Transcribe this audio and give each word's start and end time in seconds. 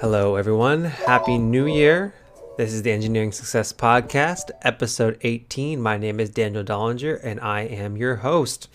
Hello, 0.00 0.36
everyone. 0.36 0.84
Happy 0.84 1.38
New 1.38 1.66
Year. 1.66 2.14
This 2.56 2.72
is 2.72 2.82
the 2.82 2.92
Engineering 2.92 3.32
Success 3.32 3.72
Podcast, 3.72 4.52
episode 4.62 5.18
18. 5.22 5.82
My 5.82 5.98
name 5.98 6.20
is 6.20 6.30
Daniel 6.30 6.62
Dollinger, 6.62 7.18
and 7.20 7.40
I 7.40 7.62
am 7.62 7.96
your 7.96 8.14
host. 8.14 8.68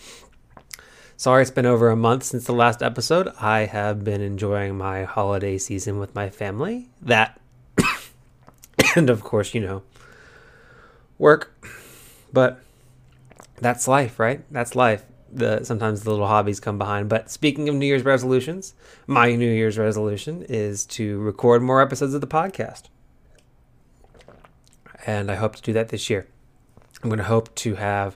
Sorry, 1.15 1.41
it's 1.43 1.49
been 1.49 1.65
over 1.65 1.89
a 1.89 1.95
month 1.95 2.23
since 2.23 2.43
the 2.43 2.51
last 2.51 2.83
episode. 2.83 3.29
I 3.39 3.61
have 3.61 4.03
been 4.03 4.19
enjoying 4.19 4.77
my 4.77 5.05
holiday 5.05 5.57
season 5.57 5.97
with 5.97 6.13
my 6.13 6.29
family. 6.29 6.89
That, 7.01 7.39
and 8.97 9.09
of 9.09 9.23
course, 9.23 9.53
you 9.53 9.61
know, 9.61 9.83
work. 11.17 11.57
But 12.33 12.59
that's 13.61 13.87
life, 13.87 14.19
right? 14.19 14.43
That's 14.51 14.75
life. 14.75 15.05
The 15.35 15.63
sometimes 15.63 16.03
the 16.03 16.11
little 16.11 16.27
hobbies 16.27 16.59
come 16.59 16.77
behind. 16.77 17.09
But 17.09 17.31
speaking 17.31 17.67
of 17.69 17.75
New 17.75 17.85
Year's 17.85 18.03
resolutions, 18.03 18.75
my 19.07 19.35
New 19.35 19.51
Year's 19.51 19.77
resolution 19.77 20.43
is 20.43 20.85
to 20.87 21.19
record 21.19 21.61
more 21.61 21.81
episodes 21.81 22.13
of 22.13 22.21
the 22.21 22.27
podcast. 22.27 22.83
And 25.05 25.31
I 25.31 25.35
hope 25.35 25.55
to 25.55 25.61
do 25.61 25.73
that 25.73 25.89
this 25.89 26.09
year. 26.09 26.27
I'm 27.01 27.09
going 27.09 27.17
to 27.17 27.25
hope 27.25 27.53
to 27.55 27.75
have 27.75 28.15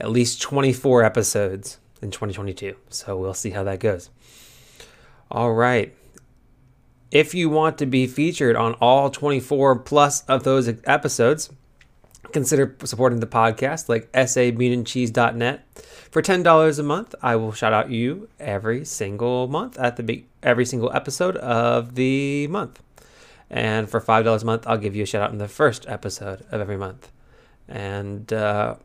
at 0.00 0.10
least 0.10 0.40
24 0.40 1.02
episodes 1.04 1.78
in 2.00 2.10
2022. 2.10 2.76
So 2.88 3.16
we'll 3.16 3.34
see 3.34 3.50
how 3.50 3.62
that 3.64 3.80
goes. 3.80 4.10
All 5.30 5.52
right. 5.52 5.94
If 7.10 7.34
you 7.34 7.50
want 7.50 7.76
to 7.78 7.86
be 7.86 8.06
featured 8.06 8.56
on 8.56 8.74
all 8.74 9.10
24 9.10 9.80
plus 9.80 10.24
of 10.24 10.44
those 10.44 10.68
episodes, 10.84 11.50
consider 12.32 12.76
supporting 12.84 13.20
the 13.20 13.26
podcast 13.26 13.88
like 13.88 14.10
sabeanandcheese.net. 14.12 15.64
For 16.10 16.20
$10 16.20 16.78
a 16.78 16.82
month, 16.82 17.14
I 17.22 17.36
will 17.36 17.52
shout 17.52 17.72
out 17.72 17.90
you 17.90 18.28
every 18.38 18.84
single 18.84 19.48
month 19.48 19.78
at 19.78 19.96
the 19.96 20.02
be- 20.02 20.26
every 20.42 20.66
single 20.66 20.92
episode 20.92 21.36
of 21.36 21.94
the 21.94 22.46
month. 22.48 22.82
And 23.48 23.88
for 23.88 24.00
$5 24.00 24.42
a 24.42 24.44
month, 24.44 24.66
I'll 24.66 24.78
give 24.78 24.94
you 24.94 25.04
a 25.04 25.06
shout 25.06 25.22
out 25.22 25.30
in 25.30 25.38
the 25.38 25.48
first 25.48 25.88
episode 25.88 26.44
of 26.50 26.60
every 26.60 26.76
month. 26.76 27.10
And 27.68 28.30
uh, 28.32 28.76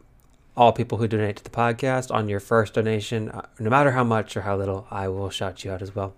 all 0.56 0.72
people 0.72 0.98
who 0.98 1.08
donate 1.08 1.36
to 1.38 1.44
the 1.44 1.50
podcast 1.50 2.14
on 2.14 2.30
your 2.30 2.40
first 2.40 2.74
donation, 2.74 3.30
uh, 3.30 3.46
no 3.60 3.70
matter 3.70 3.92
how 3.92 4.04
much 4.04 4.38
or 4.38 4.42
how 4.42 4.56
little, 4.56 4.88
I 4.90 5.08
will 5.10 5.30
shout 5.30 5.64
you 5.64 5.72
out 5.72 5.82
as 5.82 5.94
well. 5.94 6.16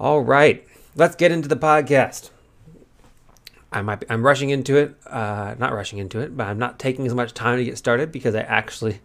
All 0.00 0.20
right, 0.20 0.66
let's 0.96 1.14
get 1.14 1.30
into 1.30 1.48
the 1.48 1.56
podcast. 1.56 2.31
I 3.72 3.82
might 3.82 4.00
be, 4.00 4.06
I'm 4.10 4.24
rushing 4.24 4.50
into 4.50 4.76
it, 4.76 4.94
uh, 5.06 5.54
not 5.58 5.72
rushing 5.72 5.98
into 5.98 6.20
it, 6.20 6.36
but 6.36 6.46
I'm 6.46 6.58
not 6.58 6.78
taking 6.78 7.06
as 7.06 7.14
much 7.14 7.32
time 7.32 7.58
to 7.58 7.64
get 7.64 7.78
started 7.78 8.12
because 8.12 8.34
I 8.34 8.40
actually 8.40 9.00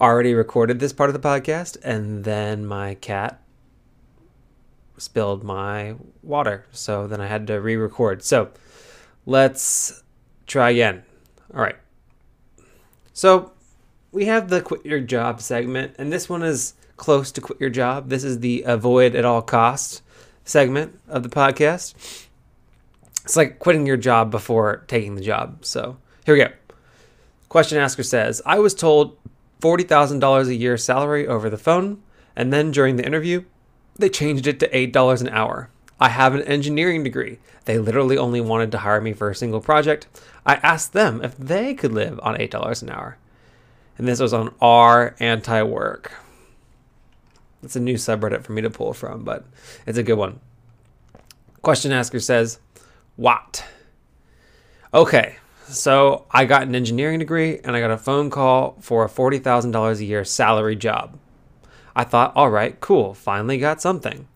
already 0.00 0.34
recorded 0.34 0.78
this 0.78 0.92
part 0.92 1.10
of 1.10 1.14
the 1.14 1.28
podcast, 1.28 1.76
and 1.82 2.24
then 2.24 2.66
my 2.66 2.94
cat 2.94 3.40
spilled 4.98 5.44
my 5.44 5.94
water, 6.22 6.66
so 6.72 7.06
then 7.06 7.20
I 7.20 7.26
had 7.26 7.46
to 7.48 7.60
re-record. 7.60 8.22
So 8.22 8.50
let's 9.26 10.02
try 10.46 10.70
again. 10.70 11.02
All 11.54 11.60
right. 11.60 11.76
So 13.12 13.52
we 14.12 14.24
have 14.24 14.48
the 14.48 14.62
quit 14.62 14.84
your 14.86 15.00
job 15.00 15.40
segment, 15.40 15.94
and 15.98 16.12
this 16.12 16.28
one 16.28 16.42
is 16.42 16.74
close 16.96 17.30
to 17.32 17.40
quit 17.40 17.60
your 17.60 17.70
job. 17.70 18.08
This 18.08 18.24
is 18.24 18.40
the 18.40 18.62
avoid 18.66 19.14
at 19.14 19.24
all 19.24 19.42
costs 19.42 20.02
segment 20.44 20.98
of 21.08 21.22
the 21.22 21.28
podcast. 21.28 22.25
It's 23.26 23.34
like 23.34 23.58
quitting 23.58 23.86
your 23.86 23.96
job 23.96 24.30
before 24.30 24.84
taking 24.86 25.16
the 25.16 25.20
job. 25.20 25.64
So 25.64 25.96
here 26.24 26.36
we 26.36 26.44
go. 26.44 26.52
Question 27.48 27.76
asker 27.76 28.04
says, 28.04 28.40
I 28.46 28.60
was 28.60 28.72
told 28.72 29.18
$40,000 29.60 30.46
a 30.46 30.54
year 30.54 30.76
salary 30.76 31.26
over 31.26 31.50
the 31.50 31.58
phone, 31.58 32.00
and 32.36 32.52
then 32.52 32.70
during 32.70 32.94
the 32.94 33.04
interview, 33.04 33.42
they 33.96 34.08
changed 34.08 34.46
it 34.46 34.60
to 34.60 34.68
$8 34.68 35.20
an 35.20 35.28
hour. 35.30 35.70
I 35.98 36.10
have 36.10 36.36
an 36.36 36.42
engineering 36.42 37.02
degree. 37.02 37.40
They 37.64 37.80
literally 37.80 38.16
only 38.16 38.40
wanted 38.40 38.70
to 38.70 38.78
hire 38.78 39.00
me 39.00 39.12
for 39.12 39.28
a 39.28 39.34
single 39.34 39.60
project. 39.60 40.06
I 40.46 40.54
asked 40.62 40.92
them 40.92 41.20
if 41.20 41.36
they 41.36 41.74
could 41.74 41.92
live 41.92 42.20
on 42.22 42.36
$8 42.36 42.82
an 42.82 42.90
hour. 42.90 43.18
And 43.98 44.06
this 44.06 44.20
was 44.20 44.32
on 44.32 44.54
R 44.60 45.16
anti 45.18 45.62
work. 45.62 46.12
It's 47.64 47.74
a 47.74 47.80
new 47.80 47.94
subreddit 47.94 48.44
for 48.44 48.52
me 48.52 48.62
to 48.62 48.70
pull 48.70 48.92
from, 48.92 49.24
but 49.24 49.46
it's 49.84 49.98
a 49.98 50.04
good 50.04 50.14
one. 50.14 50.38
Question 51.62 51.90
asker 51.90 52.20
says, 52.20 52.60
What? 53.16 53.64
Okay, 54.92 55.36
so 55.66 56.26
I 56.30 56.44
got 56.44 56.62
an 56.62 56.74
engineering 56.74 57.18
degree 57.18 57.58
and 57.64 57.74
I 57.74 57.80
got 57.80 57.90
a 57.90 57.96
phone 57.96 58.28
call 58.28 58.76
for 58.80 59.04
a 59.04 59.08
$40,000 59.08 59.98
a 59.98 60.04
year 60.04 60.24
salary 60.24 60.76
job. 60.76 61.18
I 61.94 62.04
thought, 62.04 62.36
all 62.36 62.50
right, 62.50 62.78
cool, 62.78 63.14
finally 63.14 63.56
got 63.56 63.80
something. 63.80 64.28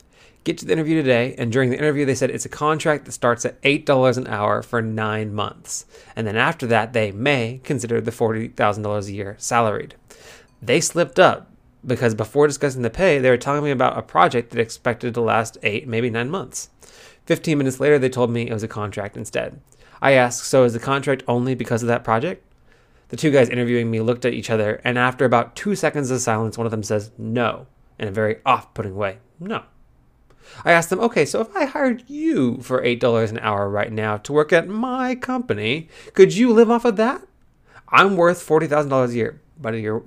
Get 0.44 0.56
to 0.58 0.64
the 0.64 0.72
interview 0.72 0.94
today, 0.94 1.34
and 1.36 1.52
during 1.52 1.68
the 1.68 1.76
interview, 1.76 2.06
they 2.06 2.14
said 2.14 2.30
it's 2.30 2.46
a 2.46 2.48
contract 2.48 3.04
that 3.04 3.12
starts 3.12 3.44
at 3.44 3.60
$8 3.60 4.16
an 4.16 4.26
hour 4.26 4.62
for 4.62 4.80
nine 4.80 5.34
months. 5.34 5.84
And 6.16 6.26
then 6.26 6.36
after 6.36 6.66
that, 6.68 6.94
they 6.94 7.12
may 7.12 7.60
consider 7.62 8.00
the 8.00 8.10
$40,000 8.10 9.06
a 9.06 9.12
year 9.12 9.36
salaried. 9.38 9.96
They 10.62 10.80
slipped 10.80 11.18
up 11.18 11.50
because 11.86 12.14
before 12.14 12.46
discussing 12.46 12.80
the 12.80 12.88
pay, 12.88 13.18
they 13.18 13.28
were 13.28 13.36
telling 13.36 13.62
me 13.62 13.70
about 13.70 13.98
a 13.98 14.02
project 14.02 14.50
that 14.50 14.60
expected 14.60 15.12
to 15.12 15.20
last 15.20 15.58
eight, 15.62 15.86
maybe 15.86 16.08
nine 16.08 16.30
months. 16.30 16.69
15 17.30 17.58
minutes 17.58 17.78
later, 17.78 17.96
they 17.96 18.08
told 18.08 18.28
me 18.28 18.50
it 18.50 18.52
was 18.52 18.64
a 18.64 18.66
contract 18.66 19.16
instead. 19.16 19.60
I 20.02 20.14
asked, 20.14 20.42
So 20.42 20.64
is 20.64 20.72
the 20.72 20.80
contract 20.80 21.22
only 21.28 21.54
because 21.54 21.80
of 21.80 21.86
that 21.86 22.02
project? 22.02 22.44
The 23.10 23.16
two 23.16 23.30
guys 23.30 23.48
interviewing 23.48 23.88
me 23.88 24.00
looked 24.00 24.24
at 24.24 24.32
each 24.32 24.50
other, 24.50 24.80
and 24.82 24.98
after 24.98 25.24
about 25.24 25.54
two 25.54 25.76
seconds 25.76 26.10
of 26.10 26.20
silence, 26.20 26.58
one 26.58 26.66
of 26.66 26.72
them 26.72 26.82
says, 26.82 27.12
No, 27.16 27.68
in 28.00 28.08
a 28.08 28.10
very 28.10 28.38
off 28.44 28.74
putting 28.74 28.96
way. 28.96 29.18
No. 29.38 29.62
I 30.64 30.72
asked 30.72 30.90
them, 30.90 30.98
Okay, 30.98 31.24
so 31.24 31.40
if 31.40 31.56
I 31.56 31.66
hired 31.66 32.02
you 32.10 32.62
for 32.62 32.82
$8 32.82 33.30
an 33.30 33.38
hour 33.38 33.70
right 33.70 33.92
now 33.92 34.16
to 34.16 34.32
work 34.32 34.52
at 34.52 34.66
my 34.66 35.14
company, 35.14 35.88
could 36.14 36.34
you 36.34 36.52
live 36.52 36.68
off 36.68 36.84
of 36.84 36.96
that? 36.96 37.22
I'm 37.90 38.16
worth 38.16 38.44
$40,000 38.44 39.08
a 39.08 39.14
year, 39.14 39.40
but 39.56 39.74
you're 39.74 40.02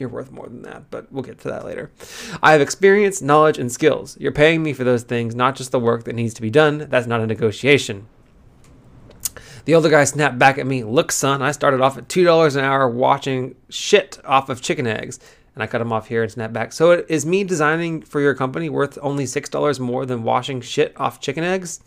you're 0.00 0.08
worth 0.08 0.30
more 0.30 0.46
than 0.46 0.62
that, 0.62 0.90
but 0.90 1.12
we'll 1.12 1.22
get 1.22 1.38
to 1.40 1.48
that 1.48 1.64
later. 1.64 1.90
I 2.42 2.52
have 2.52 2.60
experience, 2.60 3.22
knowledge, 3.22 3.58
and 3.58 3.70
skills. 3.70 4.16
You're 4.20 4.32
paying 4.32 4.62
me 4.62 4.72
for 4.72 4.84
those 4.84 5.02
things, 5.02 5.34
not 5.34 5.56
just 5.56 5.72
the 5.72 5.80
work 5.80 6.04
that 6.04 6.14
needs 6.14 6.34
to 6.34 6.42
be 6.42 6.50
done. 6.50 6.86
That's 6.88 7.06
not 7.06 7.20
a 7.20 7.26
negotiation. 7.26 8.06
The 9.64 9.74
older 9.74 9.90
guy 9.90 10.04
snapped 10.04 10.38
back 10.38 10.56
at 10.56 10.66
me, 10.66 10.82
Look, 10.82 11.12
son, 11.12 11.42
I 11.42 11.52
started 11.52 11.82
off 11.82 11.98
at 11.98 12.08
$2 12.08 12.56
an 12.56 12.64
hour 12.64 12.88
watching 12.88 13.54
shit 13.68 14.18
off 14.24 14.48
of 14.48 14.62
chicken 14.62 14.86
eggs. 14.86 15.20
And 15.54 15.62
I 15.62 15.66
cut 15.66 15.80
him 15.80 15.92
off 15.92 16.06
here 16.06 16.22
and 16.22 16.30
snapped 16.30 16.52
back. 16.52 16.72
So 16.72 17.04
is 17.08 17.26
me 17.26 17.42
designing 17.42 18.00
for 18.00 18.20
your 18.20 18.34
company 18.34 18.68
worth 18.68 18.96
only 19.02 19.24
$6 19.24 19.80
more 19.80 20.06
than 20.06 20.22
washing 20.22 20.60
shit 20.60 20.98
off 20.98 21.20
chicken 21.20 21.42
eggs? 21.42 21.80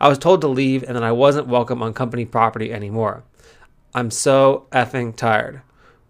I 0.00 0.08
was 0.08 0.18
told 0.18 0.40
to 0.42 0.48
leave 0.48 0.84
and 0.84 0.94
then 0.94 1.02
I 1.02 1.10
wasn't 1.10 1.48
welcome 1.48 1.82
on 1.82 1.92
company 1.94 2.24
property 2.24 2.72
anymore. 2.72 3.24
I'm 3.92 4.10
so 4.10 4.68
effing 4.70 5.16
tired. 5.16 5.62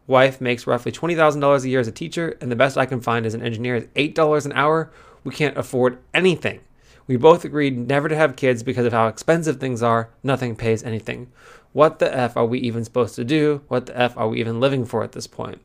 Wife 0.09 0.41
makes 0.41 0.67
roughly 0.67 0.91
$20,000 0.91 1.63
a 1.63 1.69
year 1.69 1.81
as 1.81 1.87
a 1.87 1.93
teacher, 1.93 2.37
and 2.41 2.51
the 2.51 2.57
best 2.57 2.79
I 2.79 2.87
can 2.87 3.01
find 3.01 3.27
as 3.27 3.35
an 3.35 3.43
engineer 3.43 3.77
is 3.77 3.85
$8 3.95 4.47
an 4.47 4.53
hour. 4.53 4.91
We 5.23 5.35
can't 5.35 5.57
afford 5.57 5.99
anything. 6.15 6.61
We 7.07 7.17
both 7.17 7.45
agreed 7.45 7.77
never 7.77 8.09
to 8.09 8.17
have 8.17 8.35
kids 8.35 8.63
because 8.63 8.87
of 8.87 8.95
how 8.95 9.09
expensive 9.09 9.61
things 9.61 9.83
are. 9.83 10.09
Nothing 10.23 10.57
pays 10.57 10.83
anything. 10.83 11.31
What 11.75 11.99
the 11.99 12.13
F 12.15 12.39
are 12.39 12.47
we 12.47 12.59
even 12.61 12.85
supposed 12.85 13.17
to 13.17 13.25
do? 13.25 13.61
What 13.69 13.85
the 13.85 13.99
F 13.99 14.17
are 14.17 14.29
we 14.29 14.41
even 14.41 14.61
living 14.61 14.87
for 14.87 15.05
at 15.05 15.13
this 15.13 15.27
point? 15.27 15.61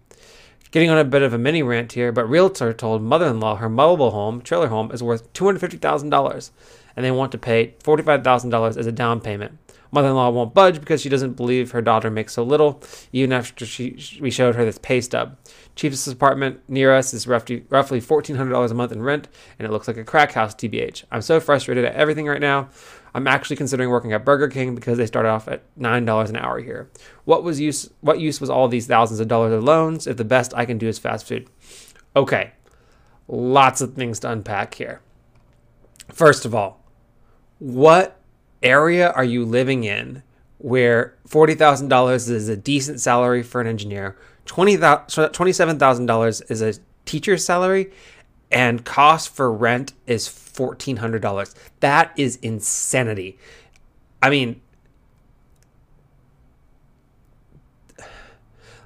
Getting 0.71 0.89
on 0.89 0.97
a 0.97 1.05
bit 1.05 1.21
of 1.21 1.33
a 1.33 1.37
mini 1.37 1.63
rant 1.63 1.93
here, 1.93 2.11
but 2.11 2.27
realtor 2.29 2.73
told 2.73 3.01
mother-in-law 3.01 3.55
her 3.57 3.69
mobile 3.69 4.11
home, 4.11 4.41
trailer 4.41 4.67
home, 4.67 4.91
is 4.91 5.01
worth 5.01 5.31
$250,000, 5.31 6.51
and 6.97 7.05
they 7.05 7.11
want 7.11 7.31
to 7.31 7.37
pay 7.37 7.75
$45,000 7.81 8.75
as 8.75 8.87
a 8.87 8.91
down 8.91 9.21
payment. 9.21 9.57
Mother-in-law 9.93 10.31
won't 10.31 10.55
budge 10.55 10.79
because 10.79 11.01
she 11.01 11.09
doesn't 11.09 11.33
believe 11.33 11.69
her 11.69 11.81
daughter 11.81 12.09
makes 12.09 12.33
so 12.33 12.43
little, 12.43 12.81
even 13.11 13.31
after 13.31 13.63
she 13.63 13.95
we 14.19 14.31
showed 14.31 14.55
her 14.55 14.65
this 14.65 14.79
pay 14.79 14.99
stub. 15.01 15.37
Chief's 15.75 16.07
apartment 16.07 16.61
near 16.67 16.91
us 16.95 17.13
is 17.13 17.27
roughly 17.27 17.63
roughly 17.69 18.01
$1,400 18.01 18.71
a 18.71 18.73
month 18.73 18.91
in 18.91 19.03
rent, 19.03 19.27
and 19.59 19.67
it 19.67 19.71
looks 19.71 19.87
like 19.87 19.97
a 19.97 20.03
crack 20.03 20.31
house, 20.31 20.55
TBH. 20.55 21.03
I'm 21.11 21.21
so 21.21 21.39
frustrated 21.39 21.85
at 21.85 21.93
everything 21.93 22.25
right 22.25 22.41
now. 22.41 22.69
I'm 23.13 23.27
actually 23.27 23.55
considering 23.55 23.91
working 23.91 24.13
at 24.13 24.25
Burger 24.25 24.47
King 24.47 24.73
because 24.73 24.97
they 24.97 25.05
start 25.05 25.27
off 25.27 25.47
at 25.47 25.61
nine 25.75 26.05
dollars 26.05 26.31
an 26.31 26.37
hour 26.37 26.59
here. 26.59 26.89
What 27.25 27.43
was 27.43 27.59
use? 27.59 27.87
What 28.01 28.19
use 28.19 28.41
was 28.41 28.49
all 28.49 28.67
these 28.67 28.87
thousands 28.87 29.19
of 29.19 29.27
dollars 29.27 29.53
of 29.53 29.63
loans 29.63 30.07
if 30.07 30.17
the 30.17 30.25
best 30.25 30.55
I 30.55 30.65
can 30.65 30.79
do 30.79 30.87
is 30.87 30.97
fast 30.97 31.27
food? 31.27 31.47
Okay, 32.15 32.53
lots 33.27 33.79
of 33.79 33.93
things 33.93 34.19
to 34.21 34.31
unpack 34.31 34.73
here. 34.73 35.01
First 36.11 36.45
of 36.45 36.55
all, 36.55 36.83
what 37.59 38.19
area 38.63 39.11
are 39.11 39.23
you 39.23 39.45
living 39.45 39.83
in 39.83 40.23
where 40.57 41.13
$40,000 41.27 42.29
is 42.29 42.49
a 42.49 42.57
decent 42.57 43.01
salary 43.01 43.43
for 43.43 43.61
an 43.61 43.67
engineer, 43.67 44.17
$27,000 44.45 46.51
is 46.51 46.61
a 46.61 46.73
teacher's 47.05 47.45
salary, 47.45 47.91
and 48.51 48.83
cost 48.85 49.29
for 49.29 49.51
rent 49.51 49.93
is 50.07 50.27
$1,400. 50.27 51.53
That 51.81 52.11
is 52.15 52.37
insanity. 52.37 53.37
I 54.21 54.29
mean, 54.29 54.61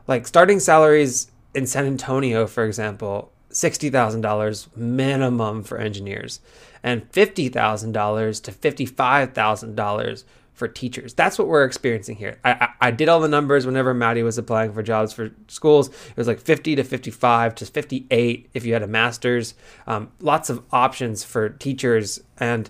like 0.07 0.25
starting 0.25 0.59
salaries 0.59 1.29
in 1.53 1.67
San 1.67 1.85
Antonio, 1.85 2.47
for 2.47 2.65
example, 2.65 3.31
$60,000 3.51 4.75
minimum 4.75 5.63
for 5.63 5.77
engineers 5.77 6.39
and 6.87 7.11
$50,000 7.11 8.43
to 8.43 8.51
$55,000 8.53 10.23
for 10.53 10.67
teachers. 10.69 11.13
That's 11.13 11.37
what 11.37 11.49
we're 11.49 11.65
experiencing 11.65 12.15
here. 12.15 12.39
I, 12.45 12.51
I, 12.51 12.69
I, 12.87 12.91
did 12.91 13.09
all 13.09 13.19
the 13.19 13.27
numbers 13.27 13.65
whenever 13.65 13.93
Maddie 13.93 14.23
was 14.23 14.37
applying 14.37 14.71
for 14.71 14.81
jobs 14.81 15.11
for 15.11 15.31
schools. 15.49 15.89
It 15.89 16.15
was 16.15 16.27
like 16.27 16.39
50 16.39 16.77
to 16.77 16.85
55 16.85 17.55
to 17.55 17.65
58 17.65 18.49
if 18.53 18.65
you 18.65 18.71
had 18.71 18.83
a 18.83 18.87
master's. 18.87 19.53
Um, 19.85 20.11
lots 20.21 20.49
of 20.49 20.63
options 20.71 21.25
for 21.25 21.49
teachers. 21.49 22.21
And 22.37 22.69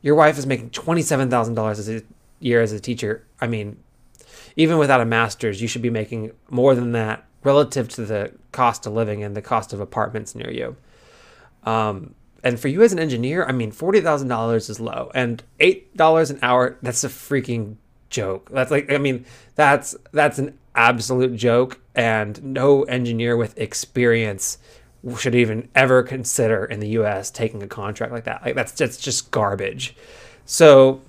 your 0.00 0.16
wife 0.16 0.38
is 0.38 0.44
making 0.44 0.70
$27,000 0.70 2.00
a 2.00 2.04
year 2.40 2.62
as 2.62 2.72
a 2.72 2.80
teacher. 2.80 3.24
I 3.40 3.46
mean, 3.46 3.78
even 4.56 4.76
without 4.76 5.00
a 5.00 5.06
master's, 5.06 5.62
you 5.62 5.68
should 5.68 5.82
be 5.82 5.90
making 5.90 6.32
more 6.50 6.74
than 6.74 6.90
that 6.92 7.24
relative 7.44 7.88
to 7.90 8.04
the 8.04 8.32
cost 8.50 8.86
of 8.86 8.92
living 8.92 9.22
and 9.22 9.36
the 9.36 9.42
cost 9.42 9.72
of 9.72 9.78
apartments 9.78 10.34
near 10.34 10.50
you. 10.50 10.76
Um, 11.62 12.16
and 12.42 12.58
for 12.58 12.68
you 12.68 12.82
as 12.82 12.92
an 12.92 12.98
engineer, 12.98 13.44
I 13.44 13.52
mean, 13.52 13.70
forty 13.70 14.00
thousand 14.00 14.28
dollars 14.28 14.68
is 14.68 14.80
low, 14.80 15.10
and 15.14 15.42
eight 15.60 15.96
dollars 15.96 16.30
an 16.30 16.38
hour—that's 16.42 17.04
a 17.04 17.08
freaking 17.08 17.76
joke. 18.10 18.50
That's 18.52 18.70
like, 18.70 18.90
I 18.92 18.98
mean, 18.98 19.24
that's 19.54 19.94
that's 20.12 20.38
an 20.38 20.58
absolute 20.74 21.36
joke, 21.36 21.80
and 21.94 22.42
no 22.42 22.82
engineer 22.84 23.36
with 23.36 23.58
experience 23.58 24.58
should 25.18 25.34
even 25.34 25.68
ever 25.74 26.02
consider 26.02 26.64
in 26.64 26.80
the 26.80 26.88
U.S. 26.90 27.30
taking 27.30 27.62
a 27.62 27.66
contract 27.66 28.12
like 28.12 28.24
that. 28.24 28.42
Like 28.44 28.54
that's 28.54 28.74
just 28.74 29.02
just 29.02 29.30
garbage. 29.30 29.96
So, 30.44 31.00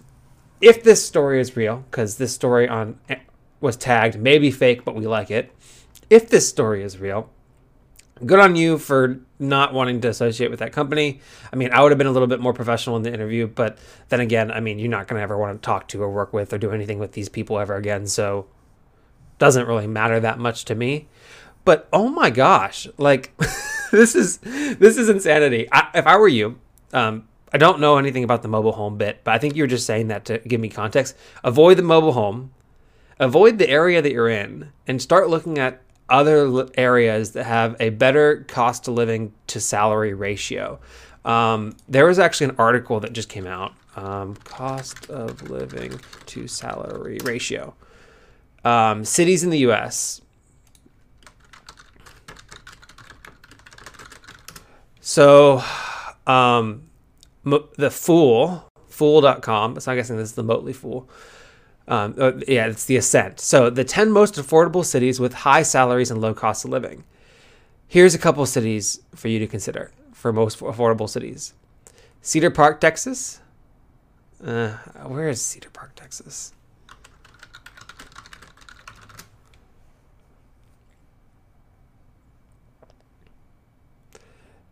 if 0.62 0.83
this 0.83 1.06
story 1.06 1.39
is 1.39 1.56
real, 1.56 1.83
because 1.89 2.18
this 2.18 2.33
story 2.33 2.68
on 2.68 3.00
eh, 3.09 3.18
was 3.62 3.75
tagged, 3.75 4.19
maybe 4.19 4.51
fake, 4.51 4.85
but 4.85 4.95
we 4.95 5.06
like 5.07 5.31
it. 5.31 5.51
If 6.09 6.30
this 6.30 6.47
story 6.47 6.83
is 6.83 7.00
real, 7.00 7.30
good 8.25 8.39
on 8.39 8.56
you 8.56 8.77
for 8.77 9.19
not 9.39 9.74
wanting 9.74 10.01
to 10.01 10.10
associate 10.10 10.50
with 10.50 10.60
that 10.60 10.71
company. 10.71 11.19
I 11.51 11.56
mean, 11.56 11.71
I 11.71 11.81
would 11.81 11.92
have 11.92 11.98
been 11.98 12.07
a 12.07 12.12
little 12.12 12.27
bit 12.27 12.39
more 12.39 12.54
professional 12.54 12.95
in 12.95 13.04
the 13.04 13.13
interview, 13.13 13.48
but 13.48 13.77
then 14.10 14.19
again, 14.19 14.51
I 14.51 14.60
mean, 14.60 14.80
you're 14.80 14.89
not 14.89 15.07
going 15.07 15.19
to 15.19 15.24
ever 15.24 15.38
want 15.38 15.62
to 15.62 15.65
talk 15.65 15.88
to 15.89 16.01
or 16.01 16.10
work 16.10 16.33
with 16.33 16.54
or 16.54 16.57
do 16.57 16.71
anything 16.71 17.00
with 17.00 17.13
these 17.13 17.30
people 17.30 17.60
ever 17.60 17.75
again, 17.75 18.07
so 18.07 18.48
doesn't 19.39 19.68
really 19.68 19.88
matter 19.88 20.19
that 20.19 20.39
much 20.39 20.65
to 20.65 20.75
me. 20.75 21.07
But 21.65 21.88
oh 21.94 22.10
my 22.10 22.30
gosh, 22.30 22.88
like 22.98 23.36
this 23.92 24.16
is 24.16 24.38
this 24.38 24.98
is 24.98 25.09
insanity. 25.09 25.68
I, 25.71 25.89
if 25.95 26.07
I 26.07 26.18
were 26.18 26.27
you, 26.27 26.59
um, 26.94 27.27
I 27.54 27.57
don't 27.57 27.80
know 27.80 27.98
anything 27.98 28.24
about 28.24 28.42
the 28.42 28.48
mobile 28.48 28.74
home 28.74 28.98
bit, 28.98 29.21
but 29.24 29.33
I 29.33 29.38
think 29.38 29.56
you're 29.56 29.68
just 29.68 29.86
saying 29.86 30.07
that 30.07 30.25
to 30.25 30.39
give 30.39 30.59
me 30.59 30.69
context. 30.69 31.16
Avoid 31.44 31.77
the 31.77 31.83
mobile 31.83 32.13
home, 32.13 32.51
avoid 33.19 33.59
the 33.59 33.69
area 33.69 34.01
that 34.01 34.12
you're 34.12 34.30
in, 34.30 34.71
and 34.88 35.01
start 35.01 35.30
looking 35.30 35.57
at 35.57 35.81
other 36.09 36.67
areas 36.75 37.31
that 37.31 37.45
have 37.45 37.75
a 37.79 37.89
better 37.89 38.45
cost 38.47 38.88
of 38.88 38.94
living 38.94 39.33
to 39.47 39.59
salary 39.59 40.13
ratio. 40.13 40.79
Um, 41.25 41.75
there 41.88 42.05
was 42.05 42.19
actually 42.19 42.50
an 42.50 42.55
article 42.57 43.00
that 43.00 43.13
just 43.13 43.29
came 43.29 43.47
out 43.47 43.73
um, 43.95 44.35
cost 44.44 45.09
of 45.09 45.50
living 45.50 46.00
to 46.27 46.47
salary 46.47 47.19
ratio. 47.23 47.73
Um, 48.65 49.05
cities 49.05 49.44
in 49.44 49.50
the 49.50 49.59
US. 49.59 50.21
So, 55.01 55.61
um, 56.25 56.83
the 57.44 57.91
Fool, 57.91 58.69
fool.com, 58.88 59.79
so 59.79 59.91
I'm 59.91 59.97
guessing 59.97 60.17
this 60.17 60.29
is 60.29 60.35
the 60.35 60.44
Motley 60.44 60.73
Fool. 60.73 61.09
Um, 61.88 62.15
uh, 62.18 62.33
yeah, 62.47 62.68
it's 62.68 62.85
the 62.85 62.95
ascent. 62.95 63.39
So 63.39 63.69
the 63.69 63.83
10 63.83 64.12
most 64.12 64.35
affordable 64.35 64.85
cities 64.85 65.19
with 65.19 65.33
high 65.33 65.63
salaries 65.63 66.09
and 66.09 66.21
low 66.21 66.33
cost 66.33 66.63
of 66.65 66.71
living. 66.71 67.03
Here's 67.88 68.15
a 68.15 68.19
couple 68.19 68.45
cities 68.45 69.01
for 69.13 69.27
you 69.27 69.39
to 69.39 69.47
consider 69.47 69.91
for 70.13 70.31
most 70.31 70.59
affordable 70.59 71.09
cities 71.09 71.53
Cedar 72.21 72.50
Park, 72.50 72.80
Texas. 72.80 73.41
Uh, 74.44 74.71
where 75.06 75.30
is 75.30 75.41
Cedar 75.45 75.69
Park, 75.69 75.91
Texas? 75.95 76.53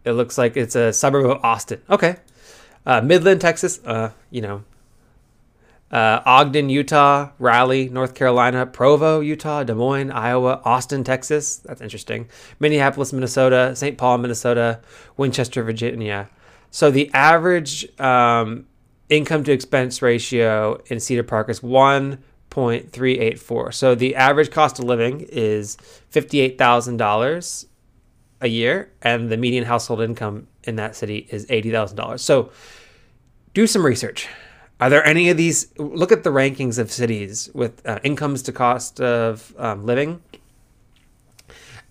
It 0.04 0.13
looks 0.13 0.38
like 0.38 0.58
it's 0.58 0.75
a 0.75 0.92
suburb 0.92 1.30
of 1.30 1.44
Austin. 1.44 1.81
Okay. 1.90 2.16
Uh, 2.86 3.02
Midland, 3.02 3.42
Texas. 3.42 3.80
Uh, 3.86 4.12
you 4.31 4.42
know, 4.42 4.63
uh, 5.92 6.22
Ogden, 6.26 6.70
Utah, 6.70 7.32
Raleigh, 7.38 7.90
North 7.90 8.16
Carolina, 8.16 8.66
Provo, 8.66 9.20
Utah, 9.20 9.64
Des 9.64 9.74
Moines, 9.74 10.12
Iowa, 10.12 10.62
Austin, 10.64 11.04
Texas. 11.04 11.58
That's 11.58 11.82
interesting. 11.82 12.30
Minneapolis, 12.60 13.12
Minnesota, 13.12 13.76
St. 13.76 13.98
Paul, 13.98 14.20
Minnesota, 14.20 14.80
Winchester, 15.18 15.64
Virginia. 15.64 16.30
So 16.72 16.90
the 16.90 17.12
average 17.14 17.86
um, 18.00 18.66
income 19.10 19.44
to 19.44 19.52
expense 19.52 20.02
ratio 20.02 20.82
in 20.88 21.02
Cedar 21.02 21.24
Park 21.24 21.50
is 21.50 21.60
1.384. 21.60 23.74
So 23.74 23.94
the 23.94 24.16
average 24.16 24.52
cost 24.52 24.80
of 24.80 24.86
living 24.86 25.28
is 25.30 25.76
$58,000 26.14 27.66
a 28.40 28.48
year, 28.48 28.90
and 29.02 29.30
the 29.30 29.36
median 29.38 29.66
household 29.66 30.02
income 30.02 30.48
in 30.64 30.78
that 30.78 30.96
city 30.96 31.28
is 31.30 31.46
$80,000. 31.48 32.22
So 32.22 32.52
do 33.54 33.68
some 33.68 33.86
research 33.86 34.30
are 34.81 34.89
there 34.89 35.06
any 35.06 35.30
of 35.30 35.38
these? 35.38 35.72
Look 35.78 36.12
at 36.12 36.24
the 36.24 36.31
rankings 36.31 36.80
of 36.80 36.92
cities 36.92 37.50
with 37.54 37.86
uh, 37.88 38.00
incomes 38.04 38.42
to 38.44 38.51
cost 38.51 39.00
of 39.00 39.54
um, 39.57 39.86
living, 39.86 40.22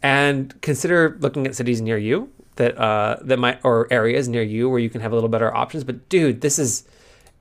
and 0.02 0.60
consider 0.60 1.16
looking 1.20 1.46
at 1.46 1.54
cities 1.54 1.80
near 1.80 1.96
you 1.96 2.32
that 2.56 2.76
uh, 2.76 3.16
that 3.22 3.38
might 3.38 3.60
or 3.64 3.86
areas 3.92 4.28
near 4.28 4.42
you 4.42 4.68
where 4.68 4.80
you 4.80 4.90
can 4.90 5.00
have 5.00 5.12
a 5.12 5.14
little 5.14 5.30
better 5.30 5.54
options. 5.56 5.84
But 5.84 6.08
dude, 6.08 6.40
this 6.40 6.58
is 6.58 6.82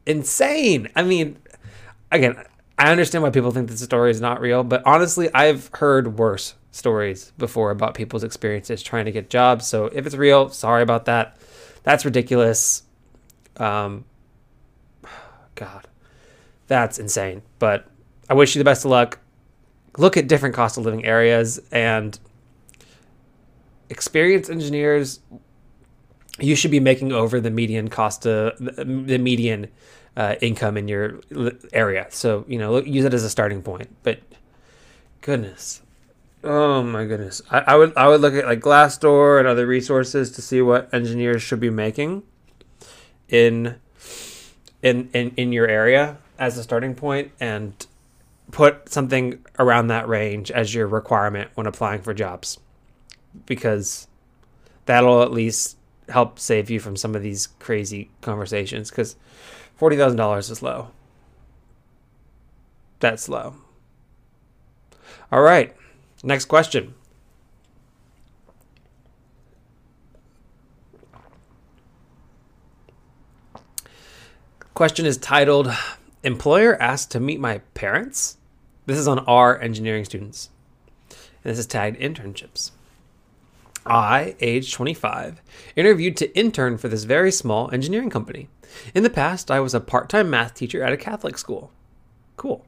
insane. 0.06 0.88
I 0.96 1.02
mean, 1.02 1.38
again, 2.12 2.42
I 2.78 2.92
understand 2.92 3.24
why 3.24 3.32
people 3.32 3.52
think 3.52 3.70
this 3.70 3.82
story 3.82 4.12
is 4.12 4.22
not 4.22 4.40
real, 4.40 4.64
but 4.64 4.84
honestly, 4.86 5.30
I've 5.34 5.70
heard 5.74 6.20
worse 6.20 6.54
stories 6.72 7.34
before 7.40 7.72
about 7.72 7.96
people's 7.96 8.24
experiences 8.24 8.84
trying 8.84 9.06
to 9.06 9.12
get 9.12 9.32
jobs. 9.32 9.66
So 9.66 9.88
if 9.88 10.06
it's 10.06 10.16
real, 10.16 10.50
sorry 10.50 10.84
about 10.84 11.06
that. 11.06 11.38
That's 11.84 12.06
ridiculous. 12.06 12.84
Um, 13.58 14.06
God, 15.60 15.90
that's 16.68 16.98
insane. 16.98 17.42
But 17.60 17.86
I 18.30 18.34
wish 18.34 18.56
you 18.56 18.60
the 18.60 18.66
best 18.66 18.86
of 18.86 18.92
luck. 18.92 19.20
Look 19.98 20.16
at 20.16 20.30
different 20.30 20.56
cost 20.56 20.78
of 20.78 20.86
living 20.86 21.04
areas 21.04 21.60
and 21.70 22.18
experienced 23.90 24.50
engineers. 24.50 25.20
You 26.40 26.56
should 26.56 26.72
be 26.72 26.80
making 26.80 27.12
over 27.12 27.42
the 27.42 27.52
median 27.52 27.90
cost 27.90 28.26
of 28.26 28.58
the 28.58 28.86
median 29.20 29.68
uh, 30.16 30.36
income 30.42 30.78
in 30.78 30.88
your 30.88 31.20
area. 31.74 32.08
So 32.10 32.46
you 32.48 32.58
know, 32.58 32.82
use 32.82 33.04
it 33.04 33.14
as 33.14 33.26
a 33.26 33.30
starting 33.30 33.62
point. 33.62 33.94
But 34.04 34.22
goodness, 35.20 35.82
oh 36.42 36.82
my 36.84 37.04
goodness, 37.04 37.42
I, 37.52 37.60
I 37.60 37.76
would 37.76 37.98
I 37.98 38.08
would 38.08 38.22
look 38.22 38.34
at 38.34 38.46
like 38.46 38.62
Glassdoor 38.62 39.40
and 39.40 39.48
other 39.48 39.68
resources 39.68 40.32
to 40.32 40.42
see 40.42 40.62
what 40.62 40.94
engineers 40.94 41.42
should 41.42 41.60
be 41.60 41.70
making 41.70 42.24
in 43.28 43.76
in, 44.82 45.10
in, 45.14 45.34
in 45.36 45.52
your 45.52 45.68
area 45.68 46.18
as 46.38 46.58
a 46.58 46.64
starting 46.64 46.96
point 46.96 47.32
and 47.40 47.88
put 48.52 48.90
something 48.90 49.44
around 49.58 49.88
that 49.88 50.08
range 50.08 50.50
as 50.52 50.74
your 50.74 50.88
requirement 50.88 51.52
when 51.56 51.68
applying 51.68 52.02
for 52.02 52.14
jobs 52.14 52.58
because 53.46 54.08
that'll 54.86 55.22
at 55.22 55.32
least 55.32 55.78
help 56.08 56.40
save 56.40 56.70
you 56.70 56.80
from 56.80 56.96
some 56.96 57.16
of 57.16 57.22
these 57.22 57.48
crazy 57.60 58.10
conversations 58.22 58.90
because 58.90 59.16
$40,000 59.80 60.52
is 60.52 60.64
low. 60.64 60.90
That's 63.00 63.30
low. 63.30 63.56
All 65.32 65.42
right. 65.42 65.76
Next 66.24 66.46
question. 66.46 66.96
Question 74.80 75.06
is 75.06 75.18
titled 75.18 75.70
Employer 76.24 76.82
asked 76.82 77.12
to 77.12 77.20
meet 77.20 77.42
my 77.42 77.58
parents. 77.74 78.38
This 78.86 78.98
is 78.98 79.10
on 79.10 79.20
our 79.20 79.60
engineering 79.60 80.06
students. 80.06 80.52
And 81.10 81.52
this 81.52 81.60
is 81.60 81.66
tagged 81.66 82.00
internships. 82.00 82.72
I, 83.86 84.38
age 84.40 84.72
25, 84.72 85.42
interviewed 85.76 86.16
to 86.16 86.34
intern 86.34 86.78
for 86.78 86.88
this 86.88 87.04
very 87.04 87.30
small 87.30 87.70
engineering 87.72 88.10
company. 88.10 88.48
In 88.96 89.04
the 89.04 89.10
past, 89.10 89.52
I 89.52 89.60
was 89.60 89.74
a 89.74 89.82
part 89.82 90.08
time 90.08 90.30
math 90.30 90.54
teacher 90.54 90.82
at 90.82 90.94
a 90.94 90.98
Catholic 90.98 91.38
school. 91.38 91.72
Cool. 92.38 92.66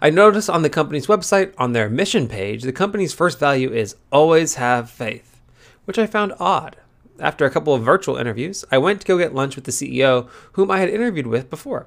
I 0.00 0.10
noticed 0.10 0.50
on 0.50 0.62
the 0.62 0.68
company's 0.68 1.06
website, 1.06 1.54
on 1.58 1.74
their 1.74 1.88
mission 1.88 2.26
page, 2.26 2.64
the 2.64 2.72
company's 2.72 3.14
first 3.14 3.38
value 3.38 3.72
is 3.72 3.94
always 4.10 4.56
have 4.56 4.90
faith, 4.90 5.40
which 5.84 5.96
I 5.96 6.08
found 6.08 6.32
odd. 6.40 6.74
After 7.18 7.44
a 7.44 7.50
couple 7.50 7.74
of 7.74 7.82
virtual 7.82 8.16
interviews, 8.16 8.64
I 8.70 8.78
went 8.78 9.00
to 9.00 9.06
go 9.06 9.18
get 9.18 9.34
lunch 9.34 9.56
with 9.56 9.64
the 9.64 9.72
CEO, 9.72 10.28
whom 10.52 10.70
I 10.70 10.80
had 10.80 10.88
interviewed 10.88 11.26
with 11.26 11.50
before. 11.50 11.86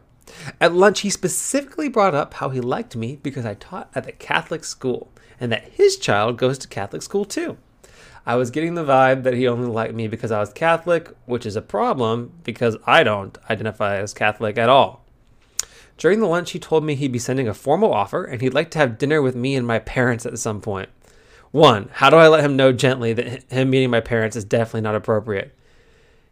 At 0.60 0.74
lunch, 0.74 1.02
he 1.02 1.10
specifically 1.10 1.90
brought 1.90 2.16
up 2.16 2.36
how 2.36 2.50
he 2.50 2.62
liked 2.62 2.96
me 2.96 3.18
because 3.22 3.46
I 3.46 3.56
taught 3.56 3.90
at 3.96 4.06
the 4.06 4.12
Catholic 4.12 4.64
school 4.64 5.12
and 5.40 5.52
that 5.52 5.70
his 5.74 5.98
child 5.98 6.38
goes 6.38 6.58
to 6.60 6.68
Catholic 6.68 7.02
school 7.02 7.26
too. 7.26 7.58
I 8.26 8.36
was 8.36 8.50
getting 8.50 8.74
the 8.74 8.84
vibe 8.84 9.24
that 9.24 9.36
he 9.36 9.48
only 9.48 9.68
liked 9.68 9.94
me 9.94 10.08
because 10.08 10.32
I 10.32 10.40
was 10.40 10.52
Catholic, 10.52 11.16
which 11.26 11.46
is 11.46 11.56
a 11.56 11.62
problem 11.62 12.32
because 12.44 12.76
I 12.88 13.04
don't 13.04 13.38
identify 13.50 13.98
as 13.98 14.14
Catholic 14.14 14.58
at 14.58 14.70
all. 14.70 15.06
During 15.98 16.20
the 16.20 16.28
lunch, 16.28 16.52
he 16.52 16.60
told 16.60 16.84
me 16.84 16.96
he'd 16.96 17.12
be 17.12 17.20
sending 17.20 17.48
a 17.48 17.54
formal 17.54 17.94
offer 17.94 18.26
and 18.26 18.42
he'd 18.42 18.54
like 18.54 18.72
to 18.72 18.80
have 18.80 18.98
dinner 18.98 19.22
with 19.22 19.36
me 19.36 19.56
and 19.56 19.66
my 19.66 19.80
parents 19.80 20.26
at 20.26 20.40
some 20.40 20.60
point. 20.60 20.90
One, 21.56 21.88
how 21.94 22.10
do 22.10 22.18
I 22.18 22.28
let 22.28 22.44
him 22.44 22.58
know 22.58 22.74
gently 22.74 23.14
that 23.14 23.50
him 23.50 23.70
meeting 23.70 23.90
my 23.90 24.02
parents 24.02 24.36
is 24.36 24.44
definitely 24.44 24.82
not 24.82 24.94
appropriate? 24.94 25.58